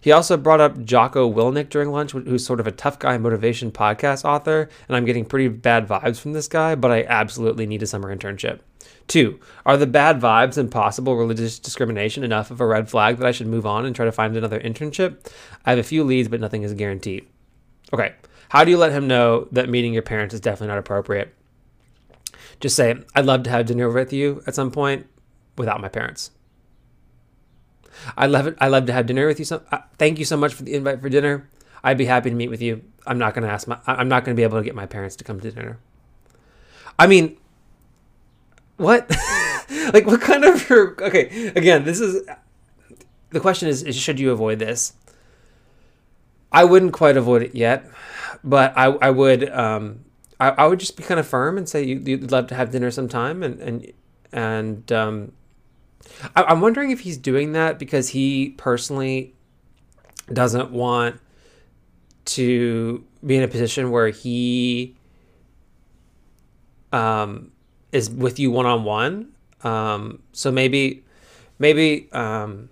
He 0.02 0.12
also 0.12 0.36
brought 0.36 0.60
up 0.60 0.84
Jocko 0.84 1.32
Willink 1.32 1.70
during 1.70 1.92
lunch, 1.92 2.12
who's 2.12 2.46
sort 2.46 2.60
of 2.60 2.68
a 2.68 2.74
tough 2.74 3.00
guy 3.00 3.18
motivation 3.18 3.72
podcast 3.72 4.26
author, 4.26 4.68
and 4.90 4.98
I'm 4.98 5.06
getting 5.06 5.24
pretty 5.24 5.48
bad 5.48 5.88
vibes 5.88 6.20
from 6.20 6.34
this 6.34 6.50
guy, 6.50 6.76
but 6.76 6.92
I 6.92 7.06
absolutely 7.06 7.66
need 7.66 7.82
a 7.82 7.88
summer 7.88 8.14
internship. 8.14 8.60
Two, 9.08 9.40
are 9.66 9.78
the 9.78 9.88
bad 9.88 10.20
vibes 10.20 10.58
and 10.58 10.70
possible 10.70 11.16
religious 11.16 11.58
discrimination 11.58 12.26
enough 12.26 12.52
of 12.52 12.60
a 12.60 12.68
red 12.68 12.90
flag 12.90 13.16
that 13.20 13.26
I 13.26 13.32
should 13.32 13.48
move 13.48 13.66
on 13.66 13.86
and 13.86 13.96
try 13.96 14.04
to 14.04 14.12
find 14.12 14.36
another 14.36 14.60
internship? 14.60 15.26
I 15.66 15.70
have 15.70 15.80
a 15.80 15.84
few 15.84 16.04
leads, 16.04 16.28
but 16.28 16.42
nothing 16.42 16.64
is 16.64 16.74
guaranteed. 16.74 17.26
Okay, 17.94 18.12
how 18.50 18.66
do 18.66 18.72
you 18.72 18.78
let 18.78 18.92
him 18.92 19.08
know 19.08 19.48
that 19.54 19.70
meeting 19.70 19.94
your 19.94 20.04
parents 20.04 20.34
is 20.34 20.42
definitely 20.42 20.68
not 20.68 20.80
appropriate? 20.80 21.34
Just 22.60 22.76
say, 22.76 22.96
I'd 23.16 23.26
love 23.26 23.44
to 23.44 23.50
have 23.50 23.66
dinner 23.66 23.90
with 23.90 24.12
you 24.12 24.44
at 24.46 24.56
some 24.56 24.70
point 24.70 25.08
without 25.58 25.82
my 25.82 25.90
parents. 25.90 26.32
I 28.18 28.28
love 28.28 28.48
it. 28.48 28.58
I 28.60 28.68
love 28.68 28.86
to 28.88 28.94
have 28.94 29.06
dinner 29.06 29.28
with 29.28 29.40
you. 29.40 29.46
So, 29.46 29.62
uh, 29.72 29.80
thank 29.98 30.20
you 30.20 30.26
so 30.26 30.36
much 30.36 30.54
for 30.54 30.64
the 30.64 30.74
invite 30.74 31.02
for 31.02 31.10
dinner. 31.10 31.50
I'd 31.84 31.98
be 31.98 32.06
happy 32.06 32.30
to 32.30 32.36
meet 32.36 32.50
with 32.50 32.62
you. 32.62 32.82
I'm 33.06 33.18
not 33.18 33.34
going 33.34 33.46
to 33.46 33.54
ask 33.54 33.68
my. 33.68 33.78
I'm 33.86 34.08
not 34.08 34.26
going 34.26 34.36
to 34.36 34.40
be 34.40 34.44
able 34.44 34.58
to 34.58 34.64
get 34.64 34.76
my 34.76 34.86
parents 34.86 35.16
to 35.18 35.24
come 35.24 35.40
to 35.40 35.52
dinner. 35.52 35.80
I 36.98 37.08
mean, 37.08 37.38
what? 38.78 39.10
like, 39.94 40.06
what 40.06 40.22
kind 40.22 40.46
of? 40.46 40.70
Okay, 40.72 41.52
again, 41.56 41.84
this 41.84 42.00
is. 42.00 42.26
The 43.30 43.40
question 43.40 43.68
is, 43.68 43.84
is 43.84 43.96
should 43.96 44.20
you 44.20 44.32
avoid 44.32 44.60
this? 44.60 44.94
I 46.52 46.64
wouldn't 46.64 46.94
quite 46.94 47.18
avoid 47.18 47.42
it 47.42 47.56
yet, 47.56 47.90
but 48.44 48.74
I 48.78 48.86
I 48.86 49.10
would 49.10 49.50
um 49.50 50.06
I, 50.40 50.50
I 50.50 50.68
would 50.68 50.80
just 50.80 50.96
be 50.96 51.04
kind 51.04 51.20
of 51.20 51.28
firm 51.28 51.58
and 51.58 51.68
say 51.68 51.84
you, 51.84 52.02
you'd 52.06 52.32
love 52.32 52.48
to 52.48 52.56
have 52.56 52.72
dinner 52.72 52.92
sometime 52.92 53.42
and 53.42 53.60
and 53.60 53.92
and 54.32 54.92
um 54.92 55.32
I, 56.36 56.44
I'm 56.44 56.62
wondering 56.62 56.92
if 56.92 57.02
he's 57.02 57.18
doing 57.18 57.54
that 57.54 57.80
because 57.80 58.10
he 58.10 58.50
personally 58.58 59.34
doesn't 60.32 60.72
want 60.72 61.20
to 62.26 63.04
be 63.26 63.36
in 63.36 63.44
a 63.44 63.48
position 63.48 63.92
where 63.92 64.10
he 64.10 64.96
um, 66.92 67.52
is 67.92 68.10
with 68.10 68.40
you 68.40 68.52
one 68.52 68.66
on 68.66 68.84
one. 68.84 69.30
So 70.34 70.52
maybe, 70.52 71.04
maybe 71.60 72.10
um, 72.12 72.70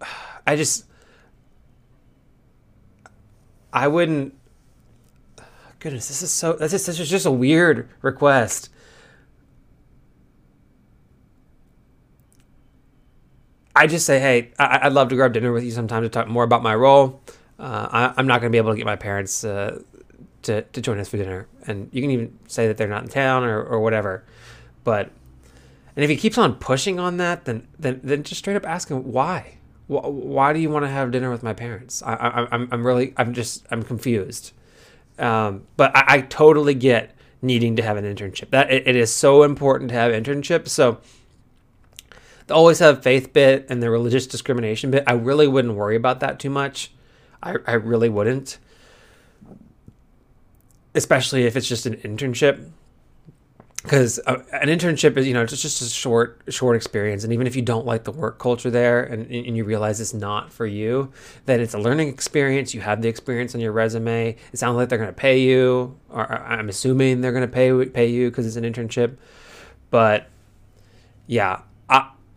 I 0.46 0.56
just 0.56 0.86
I 3.74 3.88
wouldn't. 3.88 4.34
Goodness, 5.80 6.08
this 6.08 6.22
is 6.22 6.30
so. 6.30 6.54
This 6.54 6.72
is, 6.72 6.86
this 6.86 7.00
is 7.00 7.10
just 7.10 7.26
a 7.26 7.30
weird 7.30 7.88
request. 8.02 8.70
I 13.76 13.86
just 13.86 14.06
say, 14.06 14.20
hey, 14.20 14.52
I, 14.58 14.86
would 14.86 14.92
love 14.92 15.08
to 15.08 15.16
grab 15.16 15.32
dinner 15.32 15.52
with 15.52 15.64
you 15.64 15.70
sometime 15.70 16.02
to 16.02 16.08
talk 16.08 16.28
more 16.28 16.44
about 16.44 16.62
my 16.62 16.74
role. 16.74 17.20
Uh, 17.58 18.12
I, 18.16 18.20
am 18.20 18.26
not 18.26 18.40
going 18.40 18.50
to 18.50 18.54
be 18.54 18.58
able 18.58 18.70
to 18.70 18.76
get 18.76 18.86
my 18.86 18.96
parents 18.96 19.44
uh, 19.44 19.82
to, 20.42 20.62
to 20.62 20.80
join 20.80 20.98
us 20.98 21.08
for 21.08 21.16
dinner. 21.16 21.48
And 21.66 21.88
you 21.92 22.00
can 22.00 22.10
even 22.10 22.38
say 22.46 22.68
that 22.68 22.76
they're 22.76 22.88
not 22.88 23.02
in 23.02 23.08
town 23.08 23.44
or, 23.44 23.62
or 23.62 23.80
whatever. 23.80 24.24
But, 24.84 25.10
and 25.96 26.04
if 26.04 26.10
he 26.10 26.16
keeps 26.16 26.38
on 26.38 26.54
pushing 26.54 27.00
on 27.00 27.16
that, 27.16 27.46
then, 27.46 27.66
then, 27.78 28.00
then 28.04 28.22
just 28.22 28.38
straight 28.38 28.56
up 28.56 28.66
ask 28.66 28.88
him 28.88 29.12
why. 29.12 29.58
Why 29.86 30.52
do 30.52 30.60
you 30.60 30.70
want 30.70 30.84
to 30.84 30.90
have 30.90 31.10
dinner 31.10 31.30
with 31.30 31.42
my 31.42 31.52
parents? 31.52 32.02
I, 32.02 32.14
I, 32.14 32.48
I'm, 32.54 32.68
I'm 32.72 32.86
really, 32.86 33.12
I'm 33.16 33.34
just, 33.34 33.66
I'm 33.70 33.82
confused. 33.82 34.52
Um, 35.18 35.64
but 35.76 35.94
I, 35.96 36.04
I 36.06 36.20
totally 36.22 36.74
get 36.74 37.14
needing 37.42 37.76
to 37.76 37.82
have 37.82 37.96
an 37.96 38.04
internship. 38.04 38.50
That 38.50 38.70
it, 38.72 38.86
it 38.86 38.96
is 38.96 39.14
so 39.14 39.42
important 39.42 39.90
to 39.90 39.96
have 39.96 40.12
internships. 40.12 40.68
So, 40.68 41.00
always 42.50 42.78
have 42.78 43.02
faith 43.02 43.32
bit 43.32 43.66
and 43.68 43.82
the 43.82 43.90
religious 43.90 44.26
discrimination 44.26 44.90
bit, 44.90 45.04
I 45.06 45.12
really 45.12 45.46
wouldn't 45.46 45.74
worry 45.74 45.96
about 45.96 46.20
that 46.20 46.38
too 46.38 46.50
much. 46.50 46.92
I, 47.42 47.56
I 47.66 47.72
really 47.72 48.08
wouldn't. 48.08 48.58
Especially 50.94 51.44
if 51.44 51.56
it's 51.56 51.68
just 51.68 51.86
an 51.86 51.96
internship. 51.96 52.70
Because 53.82 54.18
uh, 54.26 54.42
an 54.50 54.68
internship 54.68 55.18
is, 55.18 55.28
you 55.28 55.34
know, 55.34 55.42
it's 55.42 55.60
just 55.60 55.82
a 55.82 55.88
short, 55.90 56.40
short 56.48 56.74
experience. 56.74 57.22
And 57.22 57.34
even 57.34 57.46
if 57.46 57.54
you 57.54 57.60
don't 57.60 57.84
like 57.84 58.04
the 58.04 58.12
work 58.12 58.38
culture 58.38 58.70
there 58.70 59.02
and, 59.02 59.30
and 59.30 59.56
you 59.58 59.64
realize 59.64 60.00
it's 60.00 60.14
not 60.14 60.50
for 60.50 60.64
you, 60.64 61.12
then 61.44 61.60
it's 61.60 61.74
a 61.74 61.78
learning 61.78 62.08
experience. 62.08 62.72
You 62.72 62.80
have 62.80 63.02
the 63.02 63.08
experience 63.08 63.54
on 63.54 63.60
your 63.60 63.72
resume. 63.72 64.36
It 64.54 64.58
sounds 64.58 64.76
like 64.76 64.88
they're 64.88 64.96
going 64.96 65.10
to 65.10 65.12
pay 65.12 65.38
you, 65.38 65.98
or 66.08 66.32
I'm 66.32 66.70
assuming 66.70 67.20
they're 67.20 67.32
going 67.32 67.46
to 67.46 67.52
pay 67.52 67.84
pay 67.84 68.06
you 68.06 68.30
because 68.30 68.46
it's 68.46 68.56
an 68.56 68.64
internship. 68.64 69.18
But 69.90 70.30
yeah, 71.26 71.60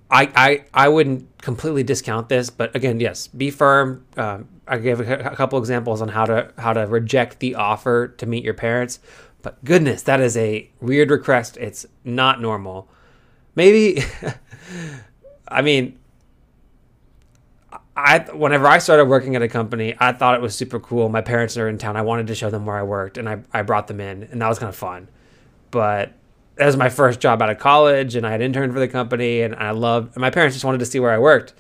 I, 0.10 0.32
I, 0.36 0.66
I, 0.74 0.88
wouldn't 0.88 1.42
completely 1.42 1.84
discount 1.84 2.30
this, 2.30 2.50
but 2.50 2.76
again, 2.76 3.00
yes, 3.00 3.28
be 3.28 3.52
firm. 3.52 4.06
Um, 4.16 4.48
I 4.68 4.78
gave 4.78 5.00
a, 5.02 5.32
a 5.32 5.36
couple 5.36 5.60
examples 5.60 6.02
on 6.02 6.10
how 6.10 6.26
to 6.26 6.54
how 6.58 6.74
to 6.74 6.88
reject 6.88 7.40
the 7.40 7.56
offer 7.56 8.08
to 8.08 8.26
meet 8.26 8.44
your 8.44 8.54
parents, 8.54 9.00
but 9.42 9.64
goodness, 9.66 10.04
that 10.04 10.20
is 10.20 10.38
a 10.38 10.70
weird 10.80 11.10
request. 11.12 11.58
It's 11.58 11.86
not 12.04 12.42
normal. 12.42 12.88
Maybe, 13.56 14.04
I 15.48 15.62
mean, 15.62 15.98
I 17.98 18.20
whenever 18.20 18.68
I 18.68 18.78
started 18.78 19.06
working 19.06 19.36
at 19.36 19.42
a 19.42 19.48
company, 19.48 19.96
I 20.00 20.14
thought 20.14 20.36
it 20.36 20.42
was 20.42 20.56
super 20.56 20.80
cool. 20.80 21.10
My 21.10 21.22
parents 21.22 21.58
are 21.58 21.68
in 21.68 21.78
town. 21.78 21.98
I 21.98 22.02
wanted 22.02 22.28
to 22.28 22.36
show 22.36 22.50
them 22.50 22.66
where 22.66 22.78
I 22.78 22.84
worked, 22.84 23.18
and 23.18 23.28
I 23.28 23.40
I 23.54 23.64
brought 23.64 23.88
them 23.88 24.00
in, 24.00 24.24
and 24.24 24.42
that 24.42 24.48
was 24.48 24.60
kind 24.60 24.70
of 24.70 24.76
fun. 24.76 25.10
But 25.72 26.14
that 26.58 26.66
was 26.66 26.78
my 26.78 26.90
first 26.90 27.20
job 27.20 27.42
out 27.42 27.50
of 27.50 27.60
college 27.60 28.16
and 28.16 28.26
I 28.26 28.32
had 28.32 28.42
interned 28.42 28.74
for 28.74 28.80
the 28.80 28.88
company 28.88 29.42
and 29.42 29.56
I 29.56 29.72
loved 29.72 30.16
and 30.16 30.22
my 30.22 30.30
parents 30.30 30.56
just 30.56 30.66
wanted 30.66 30.80
to 30.80 30.86
see 30.86 31.00
where 31.00 31.12
I 31.12 31.20
worked 31.20 31.54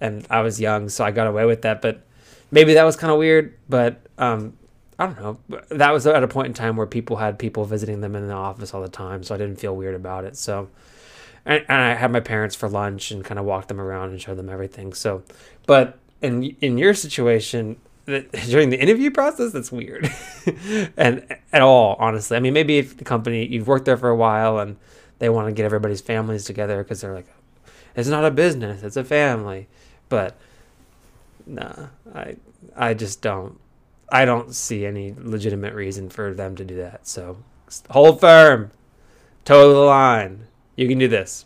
and 0.00 0.26
I 0.30 0.40
was 0.40 0.60
young 0.60 0.88
so 0.88 1.04
I 1.04 1.10
got 1.10 1.26
away 1.26 1.44
with 1.44 1.62
that 1.62 1.80
but 1.80 2.02
maybe 2.50 2.74
that 2.74 2.84
was 2.84 2.96
kind 2.96 3.12
of 3.12 3.18
weird 3.18 3.54
but 3.68 4.00
um, 4.18 4.56
I 4.98 5.06
don't 5.06 5.20
know. 5.20 5.60
That 5.70 5.92
was 5.92 6.06
at 6.06 6.22
a 6.22 6.28
point 6.28 6.48
in 6.48 6.54
time 6.54 6.76
where 6.76 6.86
people 6.86 7.16
had 7.16 7.38
people 7.38 7.64
visiting 7.64 8.00
them 8.00 8.14
in 8.14 8.26
the 8.28 8.34
office 8.34 8.74
all 8.74 8.82
the 8.82 8.88
time 8.88 9.22
so 9.22 9.34
I 9.34 9.38
didn't 9.38 9.56
feel 9.56 9.74
weird 9.74 9.94
about 9.94 10.24
it 10.24 10.36
so 10.36 10.68
and, 11.46 11.64
and 11.68 11.82
I 11.82 11.94
had 11.94 12.12
my 12.12 12.20
parents 12.20 12.54
for 12.54 12.68
lunch 12.68 13.10
and 13.10 13.24
kind 13.24 13.38
of 13.38 13.46
walked 13.46 13.68
them 13.68 13.80
around 13.80 14.10
and 14.10 14.20
showed 14.20 14.36
them 14.36 14.48
everything 14.48 14.92
so 14.92 15.22
but 15.66 15.98
in 16.20 16.56
in 16.60 16.76
your 16.76 16.94
situation 16.94 17.76
during 18.48 18.70
the 18.70 18.80
interview 18.80 19.10
process 19.10 19.52
that's 19.52 19.72
weird. 19.72 20.10
And 20.96 21.36
at 21.52 21.62
all 21.62 21.96
honestly. 21.98 22.36
I 22.36 22.40
mean 22.40 22.54
maybe 22.54 22.78
if 22.78 22.96
the 22.96 23.04
company 23.04 23.46
you've 23.46 23.68
worked 23.68 23.84
there 23.84 23.96
for 23.96 24.08
a 24.08 24.16
while 24.16 24.58
and 24.58 24.76
they 25.18 25.28
want 25.28 25.48
to 25.48 25.52
get 25.52 25.64
everybody's 25.64 26.00
families 26.00 26.44
together 26.44 26.82
because 26.82 27.00
they're 27.00 27.14
like 27.14 27.28
it's 27.94 28.08
not 28.08 28.24
a 28.24 28.30
business 28.30 28.82
it's 28.82 28.96
a 28.96 29.04
family. 29.04 29.68
But 30.08 30.36
nah 31.46 31.88
i 32.14 32.36
i 32.76 32.94
just 32.94 33.22
don't 33.22 33.58
i 34.10 34.24
don't 34.24 34.54
see 34.54 34.84
any 34.84 35.14
legitimate 35.18 35.74
reason 35.74 36.08
for 36.10 36.34
them 36.34 36.56
to 36.56 36.64
do 36.64 36.76
that. 36.76 37.06
So 37.06 37.38
hold 37.90 38.20
firm 38.20 38.70
toe 39.44 39.72
the 39.72 39.80
line. 39.80 40.46
You 40.76 40.88
can 40.88 40.98
do 40.98 41.08
this. 41.08 41.44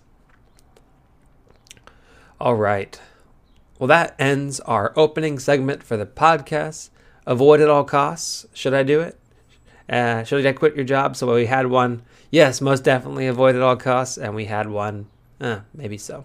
All 2.40 2.54
right 2.54 3.00
well, 3.78 3.88
that 3.88 4.14
ends 4.18 4.60
our 4.60 4.92
opening 4.96 5.38
segment 5.38 5.82
for 5.82 5.96
the 5.96 6.06
podcast. 6.06 6.90
Avoid 7.26 7.60
at 7.60 7.68
all 7.68 7.84
costs. 7.84 8.46
Should 8.54 8.74
I 8.74 8.82
do 8.82 9.00
it? 9.00 9.18
Uh, 9.88 10.22
should 10.24 10.46
I 10.46 10.52
quit 10.52 10.76
your 10.76 10.84
job? 10.84 11.16
So 11.16 11.34
we 11.34 11.46
had 11.46 11.66
one. 11.66 12.02
Yes, 12.30 12.60
most 12.60 12.84
definitely 12.84 13.26
avoid 13.26 13.56
at 13.56 13.62
all 13.62 13.76
costs. 13.76 14.16
And 14.16 14.34
we 14.34 14.44
had 14.44 14.68
one. 14.68 15.08
Uh, 15.40 15.60
maybe 15.74 15.98
so. 15.98 16.24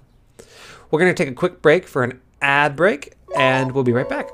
We're 0.91 1.00
going 1.00 1.13
to 1.13 1.24
take 1.24 1.32
a 1.32 1.36
quick 1.36 1.62
break 1.62 1.88
for 1.88 2.03
an 2.03 2.22
ad 2.41 2.75
break, 2.75 3.13
and 3.38 3.72
we'll 3.72 3.84
be 3.84 3.91
right 3.91 4.10
back. 4.10 4.29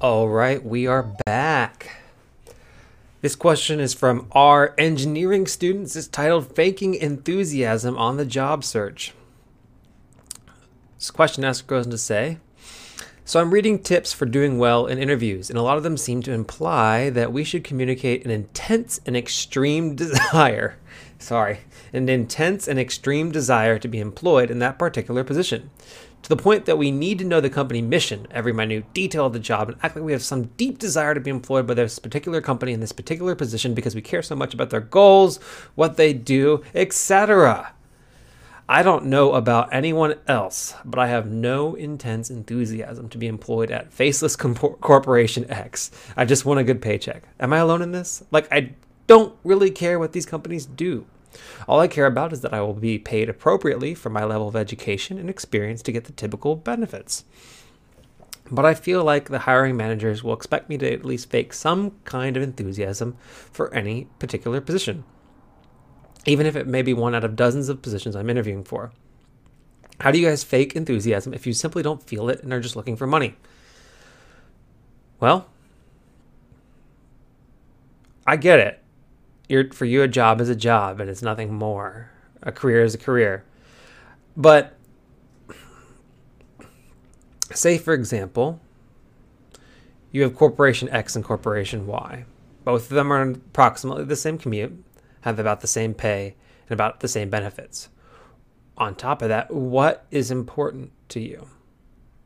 All 0.00 0.28
right, 0.28 0.64
we 0.64 0.86
are 0.86 1.10
back. 1.24 1.90
This 3.22 3.34
question 3.34 3.80
is 3.80 3.94
from 3.94 4.26
our 4.32 4.74
engineering 4.76 5.46
students. 5.46 5.96
It's 5.96 6.06
titled 6.06 6.54
Faking 6.54 6.94
Enthusiasm 6.94 7.96
on 7.96 8.18
the 8.18 8.26
Job 8.26 8.62
Search. 8.62 9.14
This 10.98 11.10
question 11.10 11.42
asks 11.42 11.66
goes 11.66 11.86
on 11.86 11.90
to 11.92 11.98
say 11.98 12.36
So 13.24 13.40
I'm 13.40 13.52
reading 13.52 13.78
tips 13.78 14.12
for 14.12 14.26
doing 14.26 14.58
well 14.58 14.84
in 14.84 14.98
interviews, 14.98 15.48
and 15.48 15.58
a 15.58 15.62
lot 15.62 15.78
of 15.78 15.82
them 15.82 15.96
seem 15.96 16.20
to 16.24 16.32
imply 16.32 17.08
that 17.08 17.32
we 17.32 17.42
should 17.42 17.64
communicate 17.64 18.22
an 18.26 18.30
intense 18.30 19.00
and 19.06 19.16
extreme 19.16 19.94
desire. 19.96 20.76
Sorry, 21.18 21.60
an 21.94 22.10
intense 22.10 22.68
and 22.68 22.78
extreme 22.78 23.32
desire 23.32 23.78
to 23.78 23.88
be 23.88 23.98
employed 23.98 24.50
in 24.50 24.58
that 24.58 24.78
particular 24.78 25.24
position 25.24 25.70
to 26.26 26.34
the 26.34 26.42
point 26.42 26.64
that 26.64 26.76
we 26.76 26.90
need 26.90 27.20
to 27.20 27.24
know 27.24 27.40
the 27.40 27.48
company 27.48 27.80
mission, 27.80 28.26
every 28.32 28.52
minute 28.52 28.92
detail 28.92 29.26
of 29.26 29.32
the 29.32 29.38
job, 29.38 29.68
and 29.68 29.78
act 29.80 29.94
like 29.94 30.04
we 30.04 30.10
have 30.10 30.24
some 30.24 30.46
deep 30.56 30.76
desire 30.76 31.14
to 31.14 31.20
be 31.20 31.30
employed 31.30 31.68
by 31.68 31.74
this 31.74 32.00
particular 32.00 32.40
company 32.40 32.72
in 32.72 32.80
this 32.80 32.90
particular 32.90 33.36
position 33.36 33.74
because 33.74 33.94
we 33.94 34.02
care 34.02 34.22
so 34.22 34.34
much 34.34 34.52
about 34.52 34.70
their 34.70 34.80
goals, 34.80 35.36
what 35.76 35.96
they 35.96 36.12
do, 36.12 36.64
etc. 36.74 37.72
I 38.68 38.82
don't 38.82 39.06
know 39.06 39.34
about 39.34 39.72
anyone 39.72 40.16
else, 40.26 40.74
but 40.84 40.98
I 40.98 41.06
have 41.06 41.30
no 41.30 41.76
intense 41.76 42.28
enthusiasm 42.28 43.08
to 43.10 43.18
be 43.18 43.28
employed 43.28 43.70
at 43.70 43.92
Faceless 43.92 44.34
Corporation 44.34 45.48
X. 45.48 45.92
I 46.16 46.24
just 46.24 46.44
want 46.44 46.58
a 46.58 46.64
good 46.64 46.82
paycheck. 46.82 47.22
Am 47.38 47.52
I 47.52 47.58
alone 47.58 47.82
in 47.82 47.92
this? 47.92 48.24
Like, 48.32 48.52
I 48.52 48.74
don't 49.06 49.36
really 49.44 49.70
care 49.70 50.00
what 50.00 50.10
these 50.10 50.26
companies 50.26 50.66
do. 50.66 51.06
All 51.68 51.80
I 51.80 51.88
care 51.88 52.06
about 52.06 52.32
is 52.32 52.40
that 52.42 52.54
I 52.54 52.60
will 52.60 52.74
be 52.74 52.98
paid 52.98 53.28
appropriately 53.28 53.94
for 53.94 54.10
my 54.10 54.24
level 54.24 54.48
of 54.48 54.56
education 54.56 55.18
and 55.18 55.28
experience 55.28 55.82
to 55.82 55.92
get 55.92 56.04
the 56.04 56.12
typical 56.12 56.56
benefits. 56.56 57.24
But 58.50 58.64
I 58.64 58.74
feel 58.74 59.02
like 59.02 59.28
the 59.28 59.40
hiring 59.40 59.76
managers 59.76 60.22
will 60.22 60.32
expect 60.32 60.68
me 60.68 60.78
to 60.78 60.92
at 60.92 61.04
least 61.04 61.30
fake 61.30 61.52
some 61.52 61.92
kind 62.04 62.36
of 62.36 62.42
enthusiasm 62.42 63.16
for 63.50 63.72
any 63.74 64.08
particular 64.18 64.60
position, 64.60 65.04
even 66.24 66.46
if 66.46 66.54
it 66.54 66.66
may 66.66 66.82
be 66.82 66.94
one 66.94 67.14
out 67.14 67.24
of 67.24 67.34
dozens 67.34 67.68
of 67.68 67.82
positions 67.82 68.14
I'm 68.14 68.30
interviewing 68.30 68.62
for. 68.62 68.92
How 70.00 70.10
do 70.10 70.18
you 70.18 70.28
guys 70.28 70.44
fake 70.44 70.76
enthusiasm 70.76 71.34
if 71.34 71.46
you 71.46 71.52
simply 71.52 71.82
don't 71.82 72.02
feel 72.02 72.28
it 72.28 72.42
and 72.42 72.52
are 72.52 72.60
just 72.60 72.76
looking 72.76 72.96
for 72.96 73.06
money? 73.06 73.34
Well, 75.18 75.48
I 78.26 78.36
get 78.36 78.60
it 78.60 78.82
you're, 79.48 79.72
for 79.72 79.84
you, 79.84 80.02
a 80.02 80.08
job 80.08 80.40
is 80.40 80.48
a 80.48 80.56
job 80.56 81.00
and 81.00 81.08
it's 81.08 81.22
nothing 81.22 81.54
more. 81.54 82.10
A 82.42 82.52
career 82.52 82.82
is 82.82 82.94
a 82.94 82.98
career. 82.98 83.44
But 84.36 84.76
say, 87.52 87.78
for 87.78 87.94
example, 87.94 88.60
you 90.12 90.22
have 90.22 90.34
Corporation 90.34 90.88
X 90.90 91.16
and 91.16 91.24
Corporation 91.24 91.86
Y. 91.86 92.24
Both 92.64 92.90
of 92.90 92.96
them 92.96 93.12
are 93.12 93.22
approximately 93.22 94.04
the 94.04 94.16
same 94.16 94.38
commute, 94.38 94.82
have 95.22 95.38
about 95.38 95.60
the 95.60 95.66
same 95.66 95.94
pay, 95.94 96.34
and 96.68 96.72
about 96.72 97.00
the 97.00 97.08
same 97.08 97.30
benefits. 97.30 97.88
On 98.76 98.94
top 98.94 99.22
of 99.22 99.28
that, 99.28 99.50
what 99.52 100.06
is 100.10 100.30
important 100.30 100.92
to 101.10 101.20
you? 101.20 101.48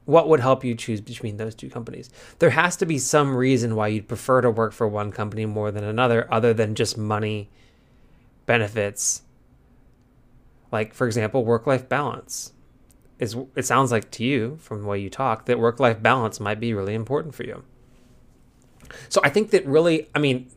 What 0.05 0.29
would 0.29 0.41
help 0.41 0.65
you 0.65 0.75
choose 0.75 1.01
between 1.01 1.37
those 1.37 1.55
two 1.55 1.71
companies? 1.71 2.11
There 2.39 2.51
has 2.51 2.77
to 2.77 2.87
be 2.87 2.99
some 2.99 3.37
reason 3.37 3.77
why 3.77 3.89
you'd 3.89 4.09
prefer 4.09 4.41
to 4.41 4.51
work 4.51 4.73
for 4.73 4.89
one 4.89 5.13
company 5.13 5.47
more 5.47 5.71
than 5.71 5.85
another, 5.85 6.27
other 6.33 6.53
than 6.53 6.75
just 6.75 6.99
money, 6.99 7.51
benefits. 8.47 9.23
Like, 10.73 10.95
for 10.95 11.07
example, 11.07 11.45
work 11.45 11.67
life 11.67 11.89
balance. 11.89 12.53
Is, 13.19 13.37
it 13.55 13.67
sounds 13.67 13.93
like 13.93 14.11
to 14.13 14.25
you, 14.25 14.57
from 14.63 14.81
the 14.81 14.89
way 14.89 14.99
you 14.99 15.11
talk, 15.11 15.45
that 15.45 15.59
work 15.59 15.79
life 15.79 16.03
balance 16.03 16.41
might 16.41 16.59
be 16.59 16.73
really 16.73 16.95
important 16.95 17.35
for 17.35 17.45
you. 17.45 17.63
So 19.09 19.21
I 19.23 19.29
think 19.29 19.51
that 19.51 19.67
really, 19.67 20.09
I 20.15 20.19
mean, 20.19 20.51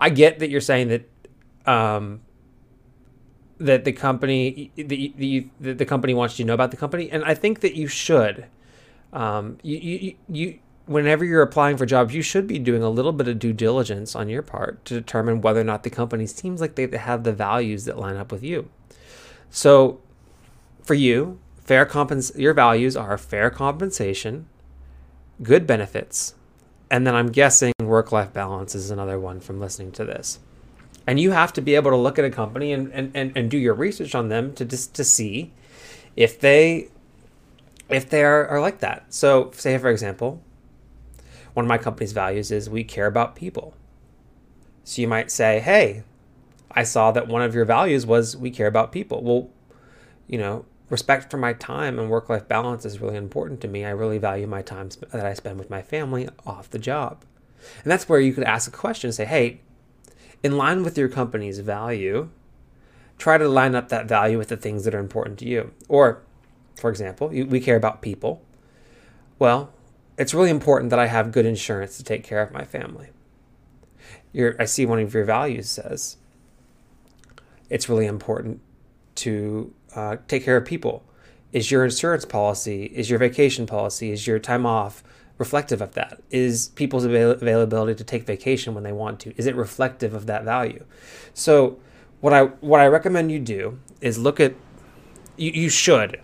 I 0.00 0.08
get 0.08 0.38
that 0.38 0.50
you're 0.50 0.60
saying 0.60 0.88
that 0.88 1.70
um, 1.70 2.22
that 3.64 3.84
the 3.84 3.92
company 3.92 4.70
the, 4.76 5.12
the, 5.16 5.72
the 5.72 5.84
company 5.86 6.12
wants 6.12 6.38
you 6.38 6.44
to 6.44 6.46
know 6.48 6.54
about 6.54 6.70
the 6.70 6.76
company. 6.76 7.10
And 7.10 7.24
i 7.24 7.34
think 7.34 7.60
that 7.60 7.74
you 7.74 7.86
should 7.86 8.46
um, 9.12 9.58
you, 9.62 9.76
you, 9.76 10.14
you 10.28 10.58
whenever 10.86 11.24
you're 11.24 11.42
applying 11.42 11.76
for 11.76 11.86
jobs 11.86 12.14
you 12.14 12.22
should 12.22 12.46
be 12.46 12.58
doing 12.58 12.82
a 12.82 12.90
little 12.90 13.12
bit 13.12 13.28
of 13.28 13.38
due 13.38 13.52
diligence 13.52 14.14
on 14.14 14.28
your 14.28 14.42
part 14.42 14.84
to 14.84 14.94
determine 14.94 15.40
whether 15.40 15.60
or 15.60 15.64
not 15.64 15.82
the 15.82 15.90
company 15.90 16.26
seems 16.26 16.60
like 16.60 16.74
they 16.74 16.86
have 16.96 17.24
the 17.24 17.32
values 17.32 17.84
that 17.86 17.98
line 17.98 18.16
up 18.16 18.30
with 18.30 18.42
you. 18.42 18.68
So 19.50 20.00
for 20.82 20.94
you 20.94 21.38
fair 21.56 21.86
compens- 21.86 22.36
your 22.38 22.52
values 22.52 22.96
are 22.96 23.16
fair 23.16 23.50
compensation 23.50 24.46
good 25.42 25.66
benefits 25.66 26.34
and 26.90 27.06
then 27.06 27.14
i'm 27.14 27.32
guessing 27.32 27.72
work 27.80 28.12
life 28.12 28.32
balance 28.32 28.74
is 28.74 28.90
another 28.90 29.18
one 29.18 29.40
from 29.40 29.58
listening 29.58 29.90
to 29.90 30.04
this 30.04 30.38
and 31.06 31.20
you 31.20 31.32
have 31.32 31.52
to 31.54 31.60
be 31.60 31.74
able 31.74 31.90
to 31.90 31.96
look 31.96 32.18
at 32.18 32.24
a 32.24 32.30
company 32.30 32.72
and, 32.72 32.92
and, 32.92 33.10
and, 33.14 33.36
and 33.36 33.50
do 33.50 33.58
your 33.58 33.74
research 33.74 34.14
on 34.14 34.28
them 34.28 34.54
to 34.54 34.64
just 34.64 34.94
to 34.94 35.04
see 35.04 35.52
if 36.16 36.40
they 36.40 36.88
if 37.88 38.08
they 38.08 38.24
are, 38.24 38.46
are 38.48 38.60
like 38.60 38.80
that. 38.80 39.12
So 39.12 39.50
say 39.54 39.76
for 39.78 39.90
example, 39.90 40.42
one 41.52 41.64
of 41.64 41.68
my 41.68 41.78
company's 41.78 42.12
values 42.12 42.50
is 42.50 42.68
we 42.68 42.84
care 42.84 43.06
about 43.06 43.36
people. 43.36 43.74
So 44.84 45.00
you 45.00 45.08
might 45.08 45.30
say, 45.30 45.60
hey, 45.60 46.02
I 46.70 46.82
saw 46.82 47.12
that 47.12 47.28
one 47.28 47.42
of 47.42 47.54
your 47.54 47.64
values 47.64 48.04
was 48.04 48.36
we 48.36 48.50
care 48.50 48.66
about 48.66 48.92
people. 48.92 49.22
Well, 49.22 49.50
you 50.26 50.38
know, 50.38 50.64
respect 50.90 51.30
for 51.30 51.36
my 51.36 51.52
time 51.52 51.98
and 51.98 52.10
work 52.10 52.28
life 52.28 52.48
balance 52.48 52.84
is 52.84 53.00
really 53.00 53.16
important 53.16 53.60
to 53.62 53.68
me. 53.68 53.84
I 53.84 53.90
really 53.90 54.18
value 54.18 54.46
my 54.46 54.62
time 54.62 54.90
that 55.12 55.24
I 55.24 55.34
spend 55.34 55.58
with 55.58 55.70
my 55.70 55.82
family 55.82 56.28
off 56.46 56.70
the 56.70 56.78
job. 56.78 57.24
And 57.82 57.90
that's 57.90 58.08
where 58.08 58.20
you 58.20 58.32
could 58.32 58.44
ask 58.44 58.68
a 58.68 58.76
question 58.76 59.08
and 59.08 59.14
say, 59.14 59.24
hey, 59.24 59.60
in 60.44 60.58
line 60.58 60.82
with 60.82 60.98
your 60.98 61.08
company's 61.08 61.58
value, 61.60 62.28
try 63.16 63.38
to 63.38 63.48
line 63.48 63.74
up 63.74 63.88
that 63.88 64.06
value 64.06 64.36
with 64.36 64.48
the 64.48 64.56
things 64.58 64.84
that 64.84 64.94
are 64.94 65.00
important 65.00 65.38
to 65.38 65.46
you. 65.46 65.72
Or, 65.88 66.22
for 66.76 66.90
example, 66.90 67.28
we 67.28 67.60
care 67.60 67.76
about 67.76 68.02
people. 68.02 68.42
Well, 69.38 69.72
it's 70.18 70.34
really 70.34 70.50
important 70.50 70.90
that 70.90 70.98
I 70.98 71.06
have 71.06 71.32
good 71.32 71.46
insurance 71.46 71.96
to 71.96 72.04
take 72.04 72.22
care 72.22 72.42
of 72.42 72.52
my 72.52 72.64
family. 72.64 73.08
Your, 74.32 74.54
I 74.60 74.66
see 74.66 74.84
one 74.84 74.98
of 75.00 75.14
your 75.14 75.24
values 75.24 75.70
says 75.70 76.18
it's 77.70 77.88
really 77.88 78.06
important 78.06 78.60
to 79.16 79.72
uh, 79.96 80.16
take 80.28 80.44
care 80.44 80.58
of 80.58 80.66
people. 80.66 81.04
Is 81.52 81.70
your 81.70 81.84
insurance 81.84 82.26
policy, 82.26 82.84
is 82.86 83.08
your 83.08 83.18
vacation 83.18 83.64
policy, 83.64 84.10
is 84.10 84.26
your 84.26 84.38
time 84.38 84.66
off, 84.66 85.02
reflective 85.38 85.80
of 85.80 85.94
that? 85.94 86.20
Is 86.30 86.68
people's 86.74 87.04
avail- 87.04 87.32
availability 87.32 87.94
to 87.96 88.04
take 88.04 88.24
vacation 88.24 88.74
when 88.74 88.84
they 88.84 88.92
want 88.92 89.20
to? 89.20 89.34
Is 89.36 89.46
it 89.46 89.56
reflective 89.56 90.14
of 90.14 90.26
that 90.26 90.44
value? 90.44 90.84
So 91.32 91.78
what 92.20 92.32
I 92.32 92.44
what 92.44 92.80
I 92.80 92.86
recommend 92.86 93.30
you 93.30 93.38
do 93.38 93.78
is 94.00 94.18
look 94.18 94.40
at 94.40 94.54
you, 95.36 95.50
you 95.50 95.68
should 95.68 96.20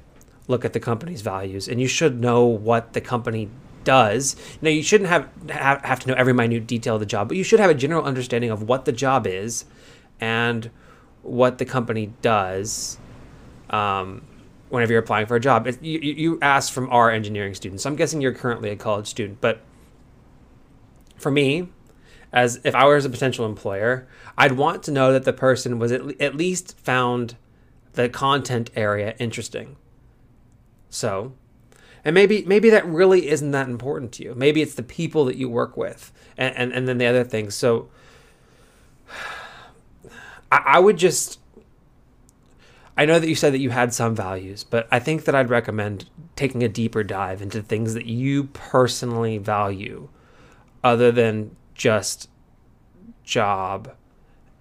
look 0.49 0.65
at 0.65 0.73
the 0.73 0.81
company's 0.81 1.23
values 1.23 1.69
and 1.69 1.81
you 1.81 1.89
should 1.89 2.21
know 2.21 2.45
what 2.45 2.93
the 2.93 3.01
company 3.01 3.49
does. 3.85 4.37
Now 4.61 4.71
you 4.71 4.83
shouldn't 4.83 5.11
have, 5.11 5.29
have 5.51 5.83
have 5.83 6.01
to 6.01 6.09
know 6.09 6.15
every 6.15 6.33
minute 6.33 6.67
detail 6.67 6.95
of 6.95 7.01
the 7.01 7.07
job, 7.07 7.29
but 7.29 7.37
you 7.37 7.45
should 7.45 7.61
have 7.61 7.71
a 7.71 7.75
general 7.75 8.05
understanding 8.05 8.51
of 8.51 8.63
what 8.63 8.85
the 8.85 8.93
job 8.93 9.27
is 9.27 9.65
and 10.21 10.71
what 11.23 11.59
the 11.59 11.65
company 11.65 12.13
does. 12.23 12.99
Um, 13.71 14.23
whenever 14.71 14.93
you're 14.93 15.03
applying 15.03 15.27
for 15.27 15.37
a 15.37 15.41
job. 15.41 15.67
You, 15.83 15.99
you 15.99 16.39
ask 16.41 16.73
from 16.73 16.89
our 16.91 17.11
engineering 17.11 17.55
students. 17.55 17.85
I'm 17.85 17.97
guessing 17.97 18.21
you're 18.21 18.33
currently 18.33 18.71
a 18.71 18.77
college 18.77 19.07
student, 19.07 19.41
but 19.41 19.61
for 21.19 21.31
me, 21.31 21.69
as 22.33 22.61
if 22.65 22.75
I 22.75 22.85
was 22.85 23.05
a 23.05 23.11
potential 23.11 23.45
employer, 23.45 24.09
I'd 24.39 24.53
want 24.53 24.83
to 24.85 24.93
know 24.93 25.13
that 25.13 25.25
the 25.25 25.33
person 25.33 25.79
was 25.79 25.93
at, 25.93 26.21
at 26.21 26.35
least 26.37 26.79
found 26.79 27.37
the 27.93 28.09
content 28.09 28.71
area 28.77 29.15
interesting. 29.19 29.77
So, 30.89 31.35
and 32.05 32.15
maybe 32.15 32.45
maybe 32.47 32.71
that 32.71 32.87
really 32.87 33.29
isn't 33.29 33.51
that 33.51 33.69
important 33.69 34.13
to 34.13 34.25
you. 34.25 34.35
Maybe 34.35 34.63
it's 34.63 34.75
the 34.75 34.83
people 34.83 35.25
that 35.27 35.37
you 35.37 35.49
work 35.49 35.77
with, 35.77 36.13
and 36.37 36.57
and, 36.57 36.73
and 36.73 36.89
then 36.89 36.99
the 36.99 37.07
other 37.07 37.25
things. 37.25 37.55
So, 37.55 37.91
I, 40.53 40.63
I 40.67 40.79
would 40.79 40.97
just 40.97 41.41
I 43.01 43.07
know 43.07 43.19
that 43.19 43.31
you 43.31 43.35
said 43.35 43.55
that 43.55 43.61
you 43.61 43.71
had 43.71 43.95
some 43.95 44.15
values, 44.15 44.63
but 44.63 44.87
I 44.91 44.99
think 44.99 45.25
that 45.25 45.35
I'd 45.35 45.49
recommend 45.49 46.11
taking 46.37 46.63
a 46.63 46.69
deeper 46.69 47.03
dive 47.03 47.41
into 47.41 47.63
things 47.63 47.95
that 47.95 48.05
you 48.05 48.45
personally 48.53 49.39
value 49.39 50.11
other 50.85 51.11
than 51.11 51.57
just 51.73 52.29
job 53.25 53.97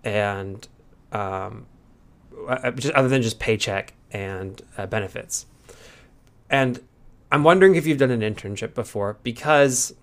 and 0.05 0.65
um, 1.11 1.65
uh, 2.47 2.71
just 2.71 2.93
other 2.93 3.09
than 3.09 3.21
just 3.21 3.39
paycheck 3.39 3.93
and 4.11 4.61
uh, 4.77 4.85
benefits. 4.85 5.45
And 6.49 6.79
I'm 7.33 7.43
wondering 7.43 7.75
if 7.75 7.85
you've 7.85 7.97
done 7.97 8.09
an 8.09 8.21
internship 8.21 8.73
before 8.73 9.17
because 9.21 9.93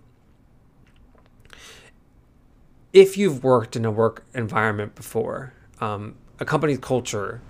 if 2.93 3.17
you've 3.17 3.43
worked 3.43 3.77
in 3.77 3.87
a 3.87 3.91
work 3.91 4.27
environment 4.35 4.95
before, 4.95 5.55
um, 5.81 6.17
a 6.39 6.45
company's 6.45 6.77
culture 6.77 7.41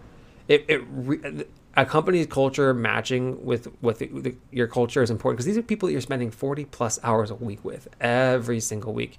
it, 0.48 0.64
it 0.68 1.48
a 1.76 1.84
company's 1.84 2.26
culture 2.26 2.72
matching 2.72 3.44
with 3.44 3.68
with 3.82 3.98
the, 3.98 4.06
the, 4.06 4.34
your 4.50 4.66
culture 4.66 5.02
is 5.02 5.10
important 5.10 5.36
because 5.36 5.46
these 5.46 5.58
are 5.58 5.62
people 5.62 5.86
that 5.86 5.92
you're 5.92 6.00
spending 6.00 6.30
40 6.30 6.64
plus 6.66 6.98
hours 7.02 7.30
a 7.30 7.34
week 7.34 7.64
with 7.64 7.88
every 8.00 8.60
single 8.60 8.94
week. 8.94 9.18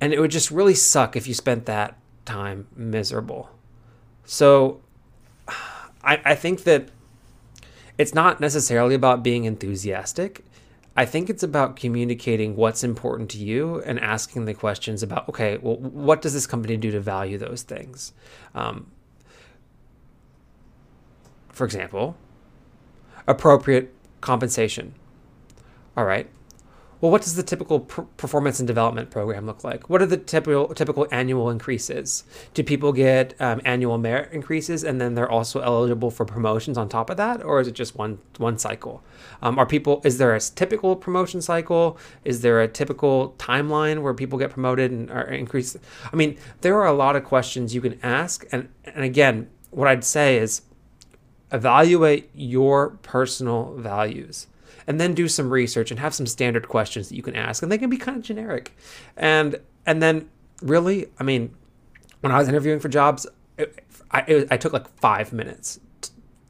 And 0.00 0.12
it 0.12 0.20
would 0.20 0.30
just 0.30 0.50
really 0.50 0.74
suck 0.74 1.16
if 1.16 1.26
you 1.26 1.34
spent 1.34 1.66
that 1.66 1.96
time 2.24 2.66
miserable. 2.74 3.50
So 4.24 4.80
I, 5.48 6.20
I 6.24 6.34
think 6.34 6.64
that 6.64 6.88
it's 7.96 8.12
not 8.12 8.40
necessarily 8.40 8.94
about 8.94 9.22
being 9.22 9.44
enthusiastic. 9.44 10.44
I 10.98 11.04
think 11.04 11.30
it's 11.30 11.42
about 11.42 11.76
communicating 11.76 12.56
what's 12.56 12.82
important 12.82 13.30
to 13.30 13.38
you 13.38 13.80
and 13.82 14.00
asking 14.00 14.46
the 14.46 14.54
questions 14.54 15.02
about, 15.02 15.28
okay, 15.28 15.58
well, 15.58 15.76
what 15.76 16.22
does 16.22 16.32
this 16.32 16.46
company 16.46 16.76
do 16.76 16.90
to 16.90 17.00
value 17.00 17.38
those 17.38 17.62
things? 17.62 18.12
Um, 18.54 18.90
for 21.56 21.64
example, 21.64 22.14
appropriate 23.26 23.94
compensation. 24.20 24.94
All 25.96 26.04
right. 26.04 26.28
Well, 27.00 27.10
what 27.10 27.22
does 27.22 27.34
the 27.34 27.42
typical 27.42 27.80
pr- 27.80 28.02
performance 28.18 28.60
and 28.60 28.66
development 28.66 29.10
program 29.10 29.46
look 29.46 29.64
like? 29.64 29.88
What 29.88 30.02
are 30.02 30.06
the 30.06 30.18
typical 30.18 30.68
typical 30.74 31.06
annual 31.10 31.48
increases? 31.48 32.24
Do 32.52 32.62
people 32.62 32.92
get 32.92 33.34
um, 33.40 33.62
annual 33.64 33.96
merit 33.96 34.32
increases 34.32 34.84
and 34.84 35.00
then 35.00 35.14
they're 35.14 35.30
also 35.30 35.60
eligible 35.60 36.10
for 36.10 36.26
promotions 36.26 36.76
on 36.76 36.90
top 36.90 37.08
of 37.08 37.16
that, 37.16 37.42
or 37.42 37.58
is 37.58 37.68
it 37.68 37.72
just 37.72 37.96
one 37.96 38.18
one 38.36 38.58
cycle? 38.58 39.02
Um, 39.40 39.58
are 39.58 39.64
people? 39.64 40.02
Is 40.04 40.18
there 40.18 40.34
a 40.34 40.40
typical 40.40 40.94
promotion 40.94 41.40
cycle? 41.40 41.96
Is 42.22 42.42
there 42.42 42.60
a 42.60 42.68
typical 42.68 43.34
timeline 43.38 44.02
where 44.02 44.12
people 44.12 44.38
get 44.38 44.50
promoted 44.50 44.90
and 44.90 45.10
are 45.10 45.24
increased? 45.24 45.78
I 46.12 46.16
mean, 46.16 46.36
there 46.60 46.76
are 46.76 46.86
a 46.86 46.92
lot 46.92 47.16
of 47.16 47.24
questions 47.24 47.74
you 47.74 47.80
can 47.80 47.98
ask, 48.02 48.44
and 48.52 48.68
and 48.84 49.04
again, 49.04 49.48
what 49.70 49.88
I'd 49.88 50.04
say 50.04 50.36
is 50.36 50.60
evaluate 51.52 52.30
your 52.34 52.90
personal 53.02 53.74
values 53.76 54.46
and 54.86 55.00
then 55.00 55.14
do 55.14 55.28
some 55.28 55.50
research 55.50 55.90
and 55.90 56.00
have 56.00 56.14
some 56.14 56.26
standard 56.26 56.68
questions 56.68 57.08
that 57.08 57.16
you 57.16 57.22
can 57.22 57.36
ask 57.36 57.62
and 57.62 57.70
they 57.70 57.78
can 57.78 57.90
be 57.90 57.96
kind 57.96 58.16
of 58.16 58.22
generic. 58.22 58.76
And 59.16 59.60
and 59.86 60.02
then 60.02 60.28
really 60.62 61.06
i 61.18 61.22
mean 61.22 61.54
when 62.20 62.32
i 62.32 62.38
was 62.38 62.48
interviewing 62.48 62.80
for 62.80 62.88
jobs 62.88 63.26
it, 63.56 63.84
I, 64.10 64.20
it, 64.26 64.48
I 64.50 64.56
took 64.56 64.72
like 64.72 64.88
five 64.98 65.32
minutes 65.32 65.80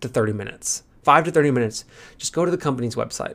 to 0.00 0.08
30 0.08 0.32
minutes 0.32 0.82
five 1.02 1.24
to 1.24 1.30
30 1.30 1.50
minutes 1.52 1.84
just 2.16 2.32
go 2.32 2.44
to 2.44 2.50
the 2.50 2.56
company's 2.56 2.96
website 2.96 3.34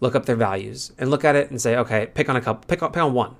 look 0.00 0.14
up 0.14 0.26
their 0.26 0.36
values 0.36 0.92
and 0.98 1.10
look 1.10 1.24
at 1.24 1.36
it 1.36 1.50
and 1.50 1.60
say 1.60 1.76
okay 1.76 2.06
pick 2.06 2.28
on 2.28 2.36
a 2.36 2.40
couple 2.40 2.64
pick 2.66 2.82
on, 2.82 2.92
pick 2.92 3.02
on 3.02 3.12
one 3.12 3.36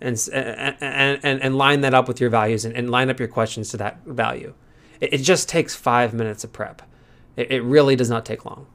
and, 0.00 0.18
and, 0.32 0.76
and, 0.80 1.42
and 1.42 1.56
line 1.56 1.80
that 1.82 1.94
up 1.94 2.08
with 2.08 2.20
your 2.20 2.28
values 2.28 2.64
and, 2.64 2.74
and 2.74 2.90
line 2.90 3.08
up 3.08 3.20
your 3.20 3.28
questions 3.28 3.68
to 3.68 3.76
that 3.76 4.04
value 4.04 4.52
it, 5.02 5.14
it 5.14 5.18
just 5.18 5.48
takes 5.48 5.74
five 5.74 6.14
minutes 6.14 6.44
of 6.44 6.52
prep 6.52 6.82
it, 7.36 7.50
it 7.50 7.62
really 7.62 7.96
does 7.96 8.08
not 8.08 8.24
take 8.24 8.44
long 8.44 8.66